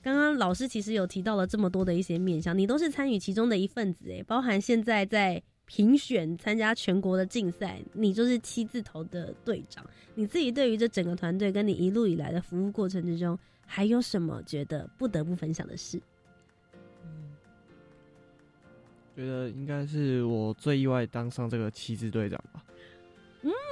[0.00, 9.84] 刚刚老师其实有提到了这么多的一些面向，你都是参与其中的一份子，诶，包含现在在评选参加全国的竞赛，你就是七字头的队长。
[10.14, 16.00] 你自己对于这整个团队跟你一路以来的服务过程之中，还有什么觉得不得不分享的事？
[19.14, 22.62] 觉得应该是我最意外当上这个七支队长吧。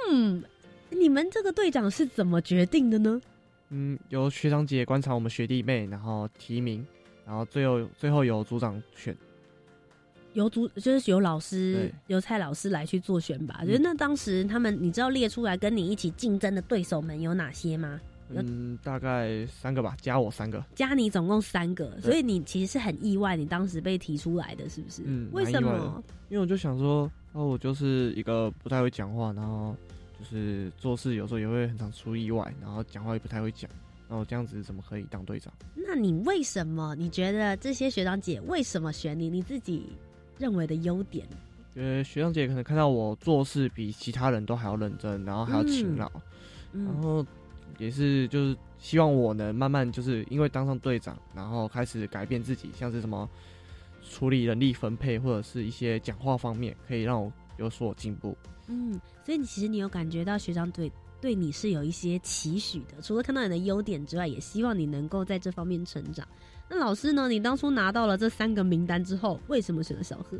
[0.09, 0.43] 嗯，
[0.89, 3.21] 你们这个队长是怎么决定的呢？
[3.69, 6.85] 嗯，由学长姐观察我们学弟妹，然后提名，
[7.25, 9.15] 然后最后最后由组长选。
[10.33, 13.65] 由组就是由老师对由蔡老师来去做选拔。
[13.65, 17.99] 就是那当时他们，你知道列出来跟你一起竞争的对手们有哪些吗？
[18.33, 20.63] 有嗯，大概三个吧，加我三个。
[20.75, 25.03] 加你总共三个，所以你其实是很意外，你当时被提出来的，是不是？
[25.05, 26.03] 嗯为什么？
[26.29, 29.75] 因为我就想说，哦，我就是一个不太会讲话，然后
[30.17, 33.69] 就是做事有时候也会很常出意外，然后讲话也不太会讲，
[34.07, 35.51] 然后这样子怎么可以当队长？
[35.75, 36.95] 那你为什么？
[36.95, 39.29] 你觉得这些学长姐为什么选你？
[39.29, 39.87] 你自己
[40.37, 41.27] 认为的优点？
[41.73, 46.09] 觉得学长姐可能看到我做事比其他人都还要认真，然后还要勤劳，
[46.73, 47.25] 然嗯后
[47.77, 53.29] 也是就是希望我能慢慢就是因为当上队长，然后开始改变自己，像是什么
[54.09, 58.37] 处理人力分配或者是一些讲话方面，可以让我有所进步。
[58.67, 66.27] 嗯，所以你其实你有感觉到学长对对你是有一些期许的，除了看到你的优点之外，也希望你能够在这方面成长。
[66.69, 67.27] 那老师呢？
[67.27, 70.37] 你当初拿到了这三个名单之后，为什么选了小贺？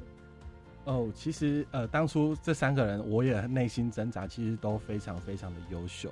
[0.86, 6.09] 哦，其实呃，当初这三个人我也内心挣扎，其实都非常非常的优秀。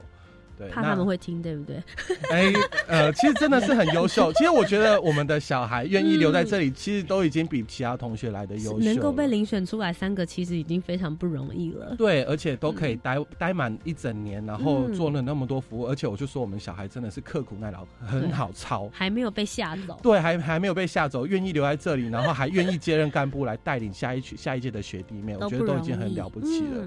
[0.59, 1.81] 对，怕他们会听，对不对？
[2.29, 2.53] 哎，
[2.87, 4.31] 呃，其实真的是很优秀。
[4.37, 8.79] 其实我觉得我们的小孩愿意留在这里，其实都已经比其他同学来的优秀。
[8.79, 11.95] 能够被遴选出来三个，其实已经非常不容易了。
[11.97, 18.89] 对，而且都可以待、待满一整年，然后嗯做了那么多服务，而且我就说我们小孩真的是刻苦耐劳，很好操。
[18.91, 19.97] 还没有被吓走。
[20.03, 26.85] 对，还还没有被吓走，愿意留在这里，然后还愿意接任干部来带领下一曲下一届的学弟妹，我觉得都已经很了不起了。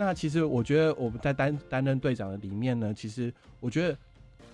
[0.00, 3.96] 嗯那其实我觉得我们在担担任队长的里面呢，其实我觉得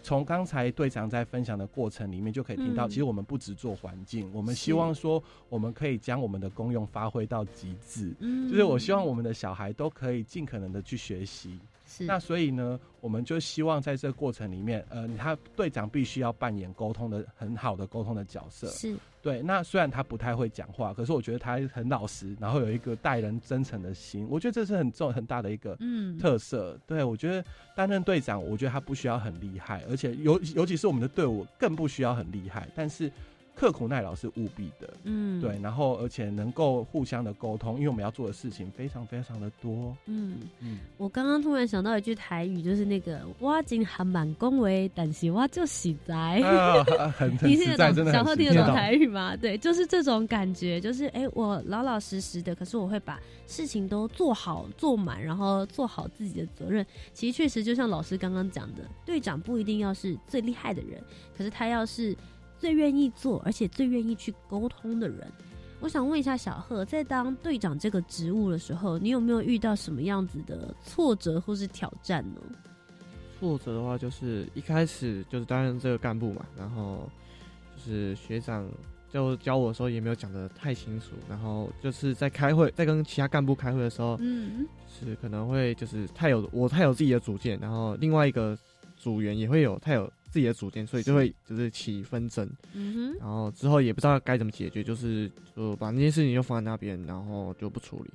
[0.02, 8.12] 从刚才队长在分享的过程里面就可以听到，嗯其实我们不只做环境，我们希望说我们可以将我们的功用发挥到极致。
[8.18, 11.58] 嗯就是我希望我们的小孩都可以尽可能的去学习。
[11.96, 18.66] 是那所以呢，我们就希望在这个过程里面，呃，他队长必须要扮演沟通的很好的沟通的角色。
[18.68, 26.78] 是对，那虽然他不太会讲话，可是我觉得他很老实，然后有一个待人真诚的心，我觉得这是很重很大的一个嗯特色。
[26.86, 27.44] 对我觉得
[27.74, 33.10] 担任队长，我觉得他不需要很厉害，而且尤尤其是我们的队伍更不需要很厉害，但是
[33.56, 34.92] 刻苦耐劳是务必的。
[35.04, 39.96] 嗯对，然后而且能够互相的沟通，因为我们要做的事情非常非常的多。
[40.06, 46.84] 嗯嗯，我刚刚突然想到一句台语，就是那个“挖井还蛮恭维，但是挖就喜在”啊，
[47.16, 48.12] 很很 你听得实在，真懂？
[48.12, 49.34] 小的很实在贺听得懂台语吗？
[49.36, 56.84] 对，就是这种感觉，就是哎、我老老实实的，可是我会把事情都做好做满，然后做好自己的责任。
[57.14, 61.02] 其实确实就像老师刚刚讲的，队长不一定要是最厉害的人，
[61.36, 62.14] 可是他要是
[62.58, 65.26] 最愿意做，而且最愿意去沟通的人。
[65.78, 72.40] 我想问一下小贺，在当队长这个职务的时候，你有没有遇到什么样子的挫折或是挑战呢？
[73.38, 77.08] 挫折的话，就是一开始就是担任这个干部嘛，然后
[77.76, 78.66] 就是学长
[79.12, 88.58] 就教我的时候也没有讲的太清楚，然后就是在开会，在跟其他干部开会的时候，嗯，是可能会就是太有我太有自己的主见，然后另外一个
[88.96, 98.10] 组员也会有太有自己的主见，所以就会就是起纷争，嗯哼，然后之后也不知道该怎么解决，就是就把那件事情就放在那边，然后就不处理，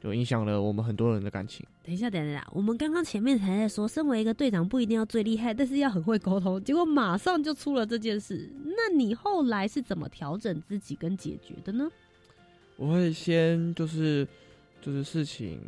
[0.00, 1.66] 就影响了我们很多人的感情。
[1.82, 8.48] 等一下，等一下，我们刚刚前面才在说，身为一个队长不一定要最厉害，但是要很会沟通，结果马上就出了这件事。
[8.64, 11.90] 那你后来是怎么调整自己跟解决的呢？
[12.76, 14.24] 我会先就是
[14.80, 15.60] 就是事情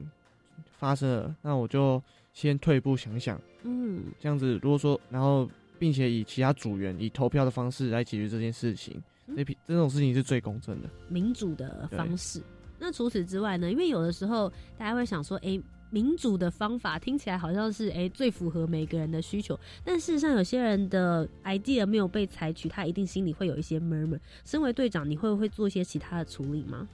[0.78, 2.01] 发生了，那我就
[2.32, 10.88] 先退一步想想，嗯这样子如果说，然后并且以其他组员以投票的方式来解决这件事情，嗯这批这种事情是最公正的。
[11.08, 12.42] 民主的方式。
[12.78, 13.70] 那除此之外呢？
[13.70, 15.60] 因为有的时候大家会想说，诶，
[15.90, 24.20] 民主的方法听起来好像是诶最符合每个人的需求，但事实上有些人的 idea 没有被采取，他一定心里会有一些 murmur。
[24.44, 26.86] 身为队长，你会不会做一些其他的处理吗？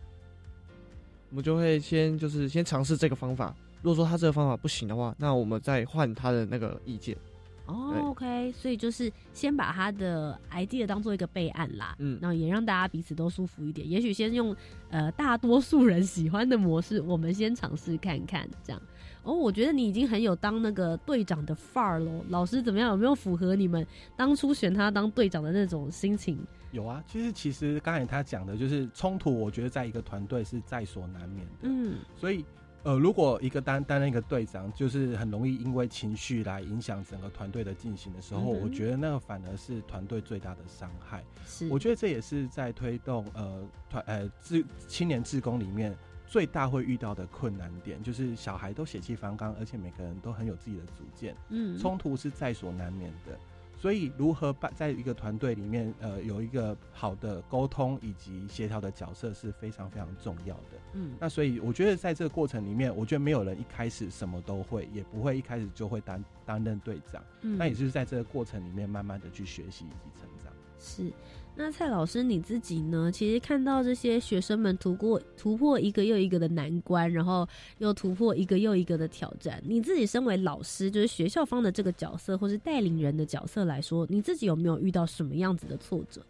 [1.31, 7.15] 我们就会先就是先尝试这个方法，如果说他这个方法不行的话，那我们再换他的那个意见。
[7.67, 13.89] 哦，OK，所以就是先把他的 idea 当做一个备案啦，嗯，然后也让大家彼此都舒服一点。
[13.89, 14.55] 也许先用
[14.91, 18.83] 呃大多数人喜欢的模式，我们先尝试看看，这样。
[19.23, 22.23] 哦，我觉得你已经很有当那个队长的范儿喽。
[22.29, 22.91] 老师怎么样？
[22.91, 26.39] 有没有符合你们当初选他当队长的那种心情？
[26.73, 31.53] 有啊，其实其实刚才他讲的就是冲突，我觉得在一个团队是在所难免的。
[31.63, 32.45] 嗯，所以。
[32.85, 41.25] 呃，如果一个担担任一个队长，就是很容易因为情绪来影响整个团队的进行的时候，我觉得那个反而是团队最大的伤害。
[41.47, 53.39] 是，我觉得这也是在推动呃团呃志青年志工里面最大会遇到的困难点，就是小孩都血气方刚，而且每个人都很有自己的主见，嗯，冲突是在所难免的。
[53.85, 60.79] 所以，如何把在一个团队里面，呃，有一个好的沟通以及协调的角色是非常非常重要的。
[60.95, 67.23] 嗯，那所以我觉得在这个过程里面，我觉得没有人一开始什么都会，也不会一开始就会担担任队长。
[67.43, 70.51] 嗯，那也是在这个过程里面慢慢的去学习以及成长。
[70.79, 71.13] 是。
[71.57, 73.13] 那蔡老师你自己呢？
[73.13, 77.47] 其实看到这些学生们突过突破一个又一个的难关，然后
[77.79, 86.21] 又突破一个又一个的挑战，你自己身为老师，就是学校方的这个角色，或是带领人的角色来说，你自己有没有遇到什么样子的挫折？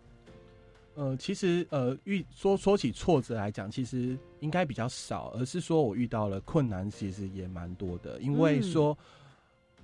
[0.95, 8.21] 呃，其实呃，遇说说起挫折来讲，其实应该比较少，而是说我遇到了困难，其实也蛮多的。
[8.21, 8.97] 因为说，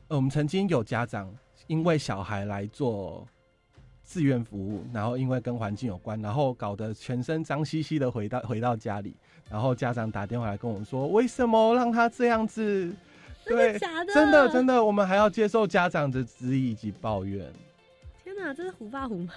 [0.09, 1.35] 呃，我们曾经有家长
[1.67, 3.27] 因为小孩来做。
[4.11, 9.15] 志愿服务，然后因为跟环境有关，然后搞得全身脏兮兮的回到回到家里，
[9.49, 12.93] 然后家长打电话来跟我们说，为什么让他这样子？
[13.47, 13.79] 对，
[14.13, 17.47] 真的真的，我们还要接受家长的质疑以及抱怨。
[18.25, 19.33] 天哪，这是虎爸虎妈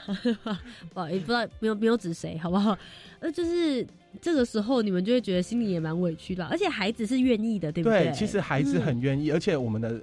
[0.91, 2.76] 不好意思，不知道没有没有指谁，好不好？
[3.19, 3.86] 呃，就是
[4.19, 8.05] 这个时候你们就会觉得心里也蛮委屈的，而且孩子是愿意的，对不对？
[8.05, 10.01] 对，其实孩子很愿意，而且我们的。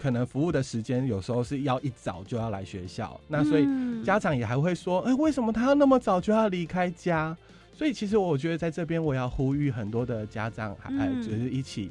[0.00, 3.66] 可能服务的时间有时候是要一早就要来学校，那所以
[4.04, 7.36] 家长也还会说，哎，为什么他要那么早就要离开家？
[7.72, 11.90] 所以其实我觉得在这边我要呼吁很多的家长，还，就是一起。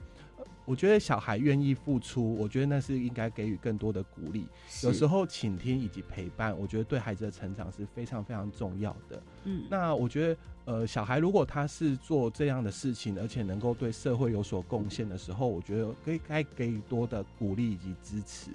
[0.68, 4.46] 我觉得小孩愿意付出，我觉得那是应该给予更多的鼓励。
[4.84, 9.24] 有时候倾听以及陪伴，我觉得对孩子的成长是非常非常重要的。
[9.46, 18.52] 嗯，那我觉得，呃，小孩如果他是做这样的事情，而且能够对社会有所贡献的时候，我觉得可以该给予多的鼓励以及支持。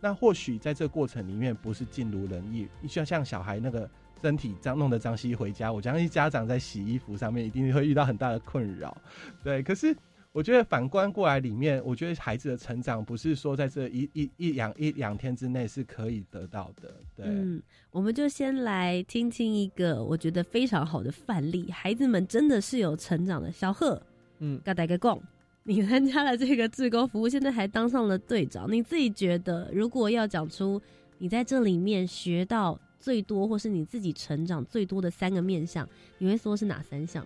[0.00, 3.88] 那或许在这个过程里面不是尽如人意，你像像小孩那个
[4.20, 8.96] 身体脏弄得脏兮回家，我相信家长在洗衣服上面一定会遇到很大的困扰。
[9.44, 9.96] 对，可是。
[10.34, 16.92] 我觉得反观过来，里面我觉得孩子的成长不是说在这一一一两一两天之内是可以得到的。
[17.14, 17.62] 对，嗯，
[17.92, 23.52] 我们就先来听听一个我觉得非常好的范例，孩子们真的是有成长的。
[23.52, 24.02] 小贺，
[24.40, 25.16] 嗯，该大个讲，
[25.62, 30.82] 你参加了这个志工服务，现在还当上了队长，你自己觉得，如果要讲出
[31.18, 37.24] 你在这里面学到最多，或是你自己成长最多的三个面向，你会说是哪三项？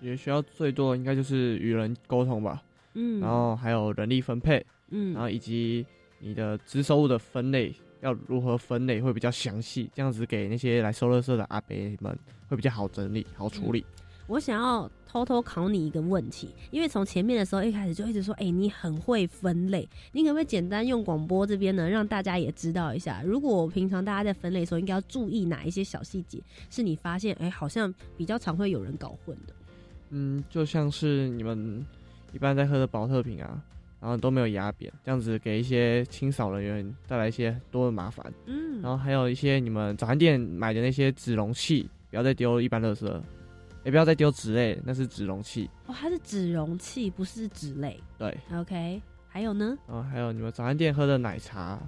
[0.00, 2.62] 也需要最多应该就是与人沟通吧，
[2.94, 5.84] 嗯，然后还有人力分配，嗯，然后以及
[6.20, 12.16] 你的支收入的分类要如何分类会比较详细，这样子给那些来收乐社的阿伯们
[12.48, 13.84] 会比较好整理、好处理。
[14.28, 29.54] 我想要偷偷考你一个问题，因为从前面的时候一开始就一直说，哎，你很会分类，你可不可以简单用广播这边呢，让大家也知道一下，如果平常大家在分类的时候，应该要注意哪一些小细节，是你发现，哎，好像比较常会有人搞混的。
[30.10, 31.84] 嗯，就像是你们
[32.32, 33.62] 一般在喝的保特瓶啊，
[34.00, 38.32] 然后都没有压扁，这样子给一些清扫人员带来一些多的麻烦。
[38.46, 43.20] 嗯，然后还有一些你们早餐店买的那些纸容器，不要再丢一般垃圾，
[43.84, 45.68] 也不要再丢纸类，那是纸容器。
[45.86, 48.00] 哦，它是纸容器，不是纸类。
[48.18, 49.00] 对，OK。
[49.30, 49.76] 还有呢？
[49.86, 51.78] 哦，还有你们早餐店喝的奶茶，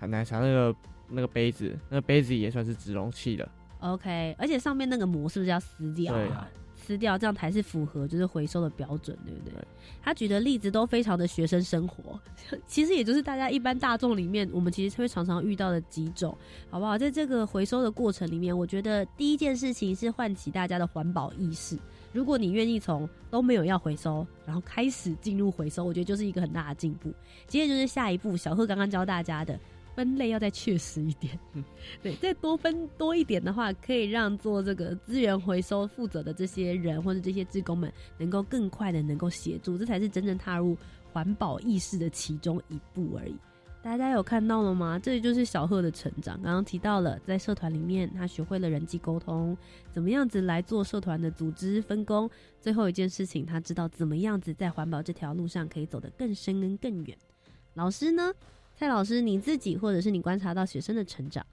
[0.00, 0.76] 奶茶那个
[1.08, 3.48] 那个杯子，那个杯子也算是纸容器的。
[3.78, 6.50] OK，而且上面那个膜是不是要撕掉啊？
[6.80, 9.54] 撕掉，这样才是符合就是回收的标准，对不对？
[10.02, 12.18] 他举的例子都非常的学生生活，
[12.66, 16.36] 其实也就是大家一般大众里面，我们其实会常常遇到的几种，
[16.70, 16.96] 好不好？
[16.96, 21.78] 在这个回收的过程里面，我觉得第一件事情是唤起大家的环保意识。
[22.12, 27.12] 如果你愿意从都没有要回收，然后开始进入回收，我觉得就是一个很大的进步。
[27.46, 29.58] 接着就是下一步，小贺刚刚教大家的。
[29.94, 31.38] 分类要再确实一点，
[32.02, 40.76] 对，再多分多一点的话，可以让做这个资源回收负责的这些人或者这些职工们，能够更快的能够协助，这才是真正踏入
[41.12, 43.34] 环保意识的其中一步而已。
[43.82, 44.98] 大家有看到了吗？
[44.98, 46.40] 这就是小贺的成长。
[46.42, 49.56] 刚刚提到了，在社团里面，他学会了人际沟通，
[49.90, 52.28] 怎么样子来做社团的组织分工。
[52.60, 57.16] 最后一件事情，他知道怎么样子在环保这条路上可以走得更深跟更远。
[57.72, 58.30] 老师呢？
[58.80, 61.44] 蔡老师，你自己或者是你观察到学生的成长？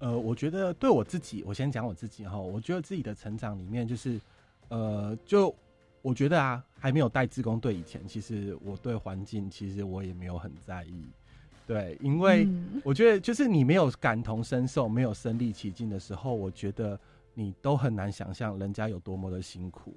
[0.00, 2.36] 呃，我觉得对我自己，我先讲我自己哈。
[2.36, 4.20] 我觉得自己的成长里面，就是
[4.68, 5.54] 呃，就
[6.02, 11.06] 我觉得啊，还没有带自工队以前，其实我对环境其实我也没有很在意。
[11.66, 12.46] 对，因为
[12.84, 17.00] 我觉得就是你没有感同身受，没有身临其境的时候，我觉得
[17.32, 19.94] 你都很难想象人家有多么的辛苦。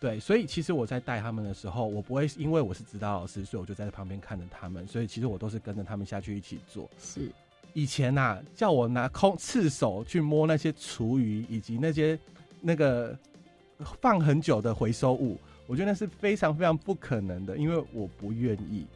[0.00, 4.86] 对，所以其实我在带他们的时候，我不会因为我是指导老师，所以我就在旁边看着他们。
[4.86, 6.90] 所以其实我都是跟着他们下去一起做。
[6.98, 7.30] 是。
[7.72, 12.18] 以前呐，叫我拿空赤手去摸那些厨余以及那些
[12.60, 13.18] 那个
[14.00, 18.86] 放很久的回收物，我觉得那是非常非常不可能的，因为我不愿意。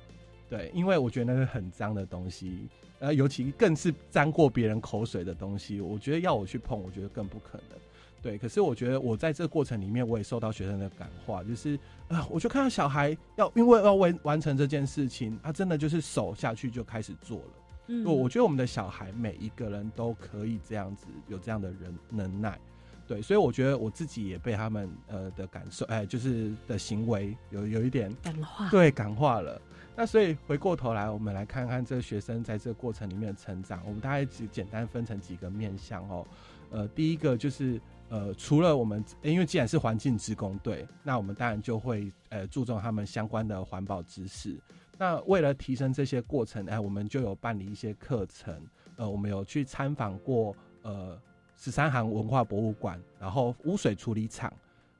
[0.48, 2.68] 对，因为我觉得那是很脏的东西，
[3.00, 7.78] 呃，尤其更是沾过别人口水的东西，我觉得要我去碰，我觉得更不可能。
[8.20, 18.02] 对，可是我觉得我在这个过程里面，我也受到学生的感化，就是啊，我就看到小孩要因为要完完成这件事情，他真的就是手下去就开始做了。
[18.04, 22.58] 我我觉得我们的小孩每一个人都可以这样子有这样的人能耐，
[23.06, 29.58] 对，所以我觉得我自己也被他们呃的感受，哎，就是的行为有有一点感化，对，感化了。
[29.96, 33.82] 那所以回过头来，我们来看看这个学生在这个过程里面的成长。
[33.86, 36.26] 我们大概只简单分成几个面向哦，
[36.70, 44.58] 呃，第一个就是呃，除了我们因为既然是环境职工队，那我们当然就会呃注重他们相关的环保知识。
[44.96, 48.60] 那为了提升这些过程，哎，我们就有办理一些课程，
[48.96, 51.16] 呃，我们有去参访过呃
[51.56, 54.52] 十三行文化博物馆，然后污水处理厂，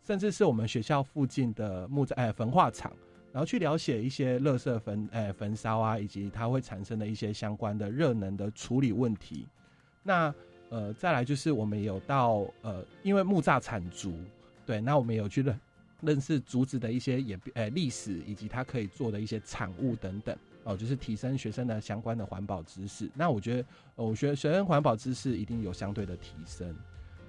[0.05, 2.93] 甚至是我们学校附近的木材哎焚化厂，
[3.33, 9.47] 然后去了解一些垃圾焚哎焚烧啊，以及它会产生的一些相关的热能的处理问题。
[10.05, 10.33] 那
[10.71, 14.15] 呃再来就是我们有到呃，因为木栅产竹，
[14.67, 15.59] 对，那我们有去认。
[16.01, 23.11] 认识竹子的一些演呃历史，以及它可以做的一些产物等等哦，就是提升学生的相关的环保知识。
[23.17, 26.73] 那我觉得，我学学生环保知识一定有相对的提升。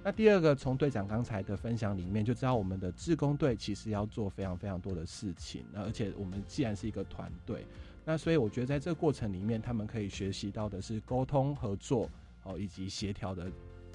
[0.04, 5.64] 那第二个，从队长刚才的分享里面就知道，我们的志工队其实要做非常非常多的事情。
[5.72, 7.66] 那而且我们既然是一个团队，
[8.04, 12.08] 那所以我觉得在这个过程里面，他们可以学习到的是沟通合作
[12.44, 13.50] 哦，以及协调的，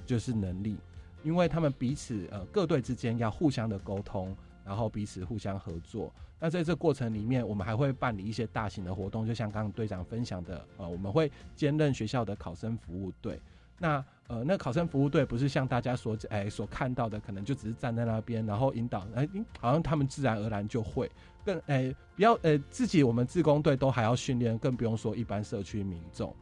[0.05, 0.77] 就是能力，
[1.23, 4.35] 因为他们彼此呃各队之间要互相的沟通。
[4.65, 6.11] 然后彼此互相合作。
[6.39, 13.39] 那在这过程里面，我们还会办理一些大型的活动，就像刚刚队长分享的，呃，我们会兼任学校的考生服务队。
[13.77, 19.29] 那呃，那考生服务队不是像大家所哎所看到的，可能就只是站在那边，然后引导，哎，
[19.59, 21.11] 好像他们自然而然就会。
[21.45, 26.35] 更哎，不要呃，自己我们自工队都还要训练，更不用说一般社区民众。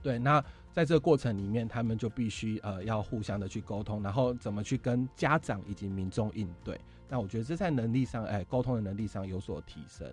[0.00, 0.40] 对，那。
[0.72, 6.80] 在这个过程里面，他们就必须呃要互相的去沟通，然后怎么去跟家长以及民众应对。
[7.08, 10.06] 那我觉得这在能力上，哎，沟通的能力上有所提升。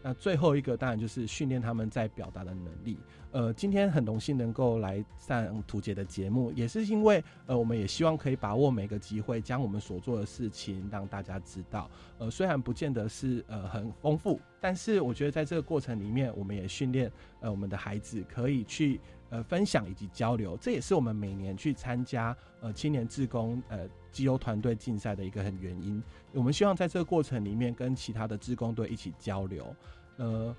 [0.00, 2.96] 那最后一个当然就是训练他们在表达的能力。
[3.32, 11.90] 呃，今天很荣幸能够来上图杰的节目，也是因为呃，我们也希望可以把握每个机会，将我们所做的事情让大家知道。
[12.18, 17.10] 呃，虽然不见得是呃很丰富，但是我觉得在这个过程里面，我们也训练
[17.40, 19.00] 呃我们的孩子可以去。
[19.30, 26.00] 呃，分享以及交流，这也是我们每年去参加呃青年志工呃绩优团队竞赛的一个很原因。
[26.32, 29.74] 我们希望在这个过程里面跟其他的志工队一起交流。
[30.18, 30.54] 呃，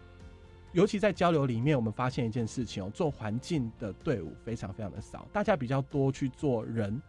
[0.73, 7.01] 尤其在交流里面，我们发现一件事情哦，做环境的队伍非常非常的少，大家比较多去做人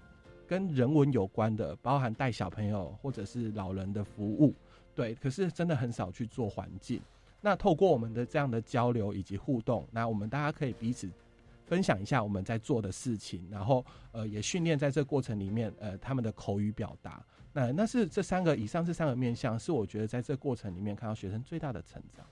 [0.46, 4.54] 跟人文有关的，包含带小朋友或者是老人的服务，
[4.94, 5.16] 对。
[5.16, 7.00] 可是真的很少去做环境。
[7.40, 11.11] 那透过我们的这样的交流以及互动，那我们大家可以彼此。
[11.66, 17.22] 分享一下我们在做的事情，然后呃也训练在这过程里面呃他们的口语表达。
[17.52, 22.24] 那那是这三个以上这三个面向，是我觉得在这过程里面看到学生最大的成长。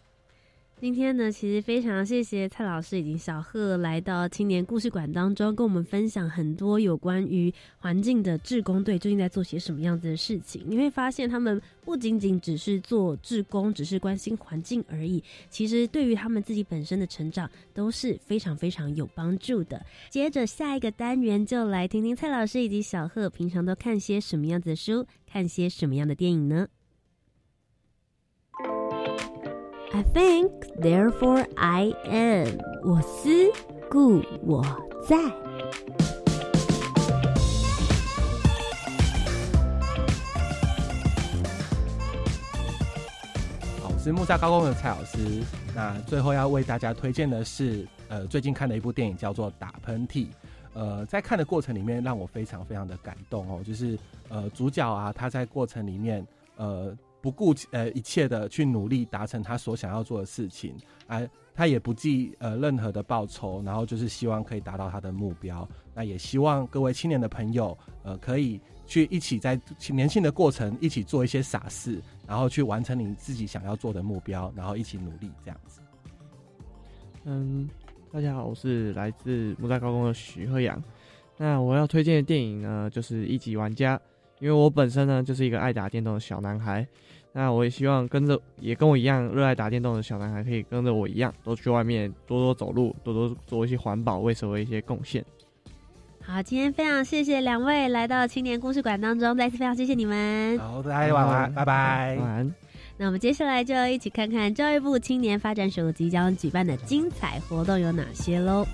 [0.81, 10.63] 今天呢，其实非常谢谢蔡老师以及小贺来到青年故事馆当中，跟我们分享很多有关于环境的志工队最近在做些什么样子的事情。
[10.67, 19.81] 你会发现，他们不仅仅只是做志工，只是关心环境而已，其实对于他们自己本身的成长都是非常非常有帮助的。
[20.11, 26.67] 接着下一个单元，就来听听蔡老师以及小贺平常都看些什么样子的书，看些什么样的电影呢
[29.95, 32.59] ？I think, therefore I am.
[32.83, 33.29] 我思
[33.89, 34.61] 故我
[35.09, 35.17] 在。
[43.81, 45.45] 好，我是木栅高工的蔡老师。
[45.77, 50.27] 那最后要为大家推荐的是，呃，最近看的一部电影叫做《打喷嚏》。
[50.73, 53.63] 呃，在看的过程里面，让我非常非常的感动哦。
[53.65, 53.97] 就是
[54.29, 56.27] 呃，主角啊，他在过程里面，
[56.57, 56.93] 呃。
[57.25, 61.23] 不顾呃一切的去努力达成他所想要做的事情，啊，
[61.55, 65.67] 他也不计呃任何的报酬，然后就是希望可以达到他的目标。
[65.95, 69.59] 那也希望各位青年的朋友，呃，可以去一起在
[69.89, 71.99] 年轻的过程一起做一些傻事，
[72.29, 75.81] 然后去完成你自己想要做的目标，然后一起努力这样子。
[77.25, 77.67] 嗯，
[78.13, 80.79] 大家好，我是来自木栅高中的徐鹤阳。
[81.39, 83.97] 那我要推荐的电影呢，就是《一级玩家》，
[84.41, 86.87] 因为我本身呢就是一个爱打电动的小男孩。
[87.37, 95.25] 那我也希望跟着也跟我一样热爱打电动的小男孩，可以跟着我一样，多去外面多多走路，多多做一些环保，为社会一些贡献。
[96.23, 100.57] 好，今天非常谢谢两位来到青年故事馆当中，再次非常谢谢你们。
[100.59, 102.17] 好，大家晚安，拜拜。
[102.21, 102.55] 晚安。
[102.97, 108.65] 那我们接下来就一起看看教育部青年发展署即将举办的精彩活动有哪些喽。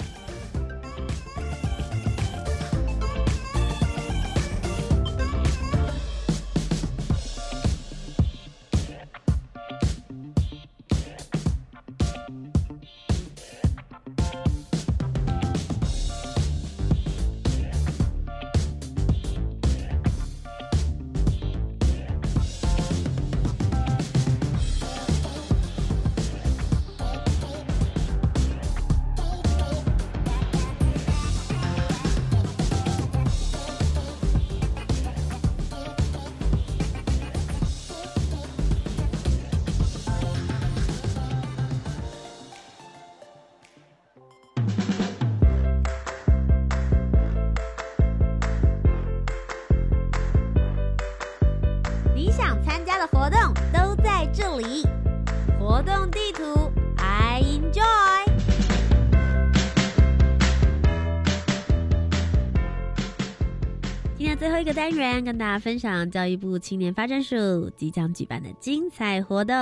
[64.61, 69.57] 一个单元跟大家分享教育部青年发展署即将举办的精彩活动。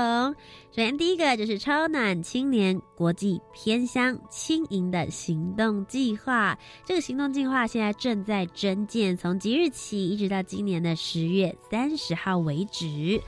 [0.72, 6.58] 首先，第一个就是超暖青年国际偏乡轻盈的行动计划。
[6.84, 13.22] 这个行动计划现在正在征建，从即日起一直到今年的十月三十号为止。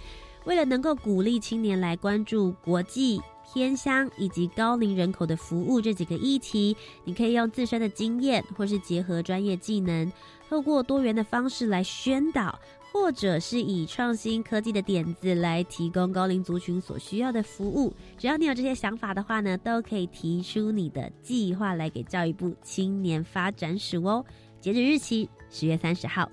[0.46, 3.20] 为了能够鼓励青年来关注国际
[3.52, 10.10] 偏乡以及高龄人口的服务这几个议题，你可以用自身的经验，或是结合专业技能。
[10.50, 12.58] 透过多元的方式来宣导，
[12.90, 24.26] 或者是以创新科技的点子来提供高龄族群所需要的服务，只要你有这些想法的话呢，都可以提出你的计划来给教育部青年发展署哦。
[24.60, 26.28] 截止日期十月三十号。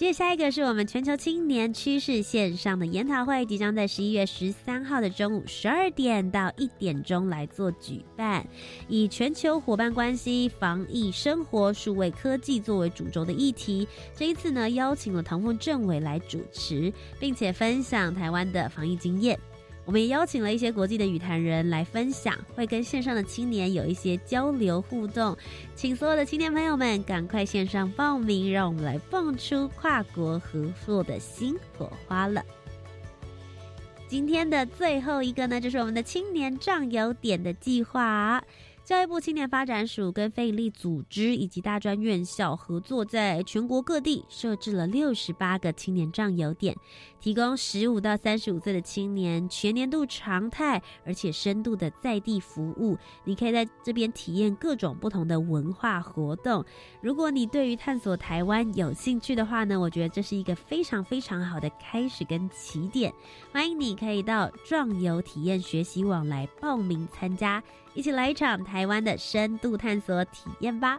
[0.00, 8.42] 接下一个是我们全球青年趋势线上的研讨会，即将在十一月十三号的中午十二点到一点钟来做举办，
[8.88, 13.86] 以全球伙伴关系、防疫、生活、数位科技作为主轴的议题。
[14.16, 19.38] 这一次呢，邀请了唐凤政委来主持，并且分享台湾的防疫经验。
[19.84, 25.36] 我们也邀请了一些国际的语坛人来分享，会跟线上的青年有一些交流互动，
[25.74, 32.44] 请所有的青年朋友们赶快线上报名，让我们来蹦出跨国合作的新火花了。
[34.06, 38.42] 今天的最后一个呢，就是我们的青年壮游点的计划。
[38.90, 46.76] 教育部青年发展署跟非营利组织以及大专院校合作，在全国各地设置了六十八个青年壮游点，
[47.20, 52.98] 提供十五到三十五岁的青年全年度常态而且深度的在地服务。
[53.22, 56.64] 你可以在这边体验各种不同的文化活动。
[57.00, 63.12] 如果你对于探索台湾有兴趣的话呢，我觉得这是一个非常非常好的开始跟起点。
[63.52, 67.62] 欢迎你可以到壮游体验学习网来报名参加。
[67.94, 70.98] 一起来一场台湾的深度探索体验吧！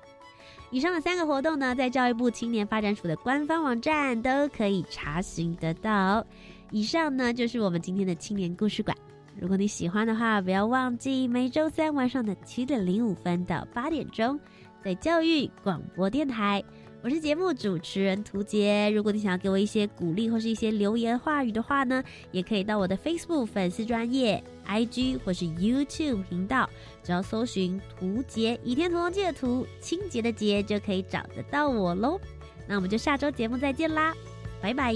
[0.70, 6.26] 以上的三个活动呢，在教育部青年发展署的官方网站都可以查询得到。
[6.70, 8.96] 以上呢，就是我们今天的青年故事馆。
[9.39, 14.39] 如果你喜欢的话，不要忘记每周三晚上的七点零五分到八点钟，
[14.84, 16.64] 在教育广播电台。
[17.04, 18.91] 我是节目主持人涂杰。
[18.91, 26.70] 如果你想要给我一些鼓励或是一些留言话语的话呢，也可以到我的 Facebook 粉丝专业、IG 或是 YouTube 频道，
[27.04, 32.22] 只要搜寻“涂杰倚天屠龙记”的涂，清洁的洁，就可以找得到我喽。
[32.68, 34.14] 那我们就下周节目再见啦，
[34.62, 34.93] 拜拜。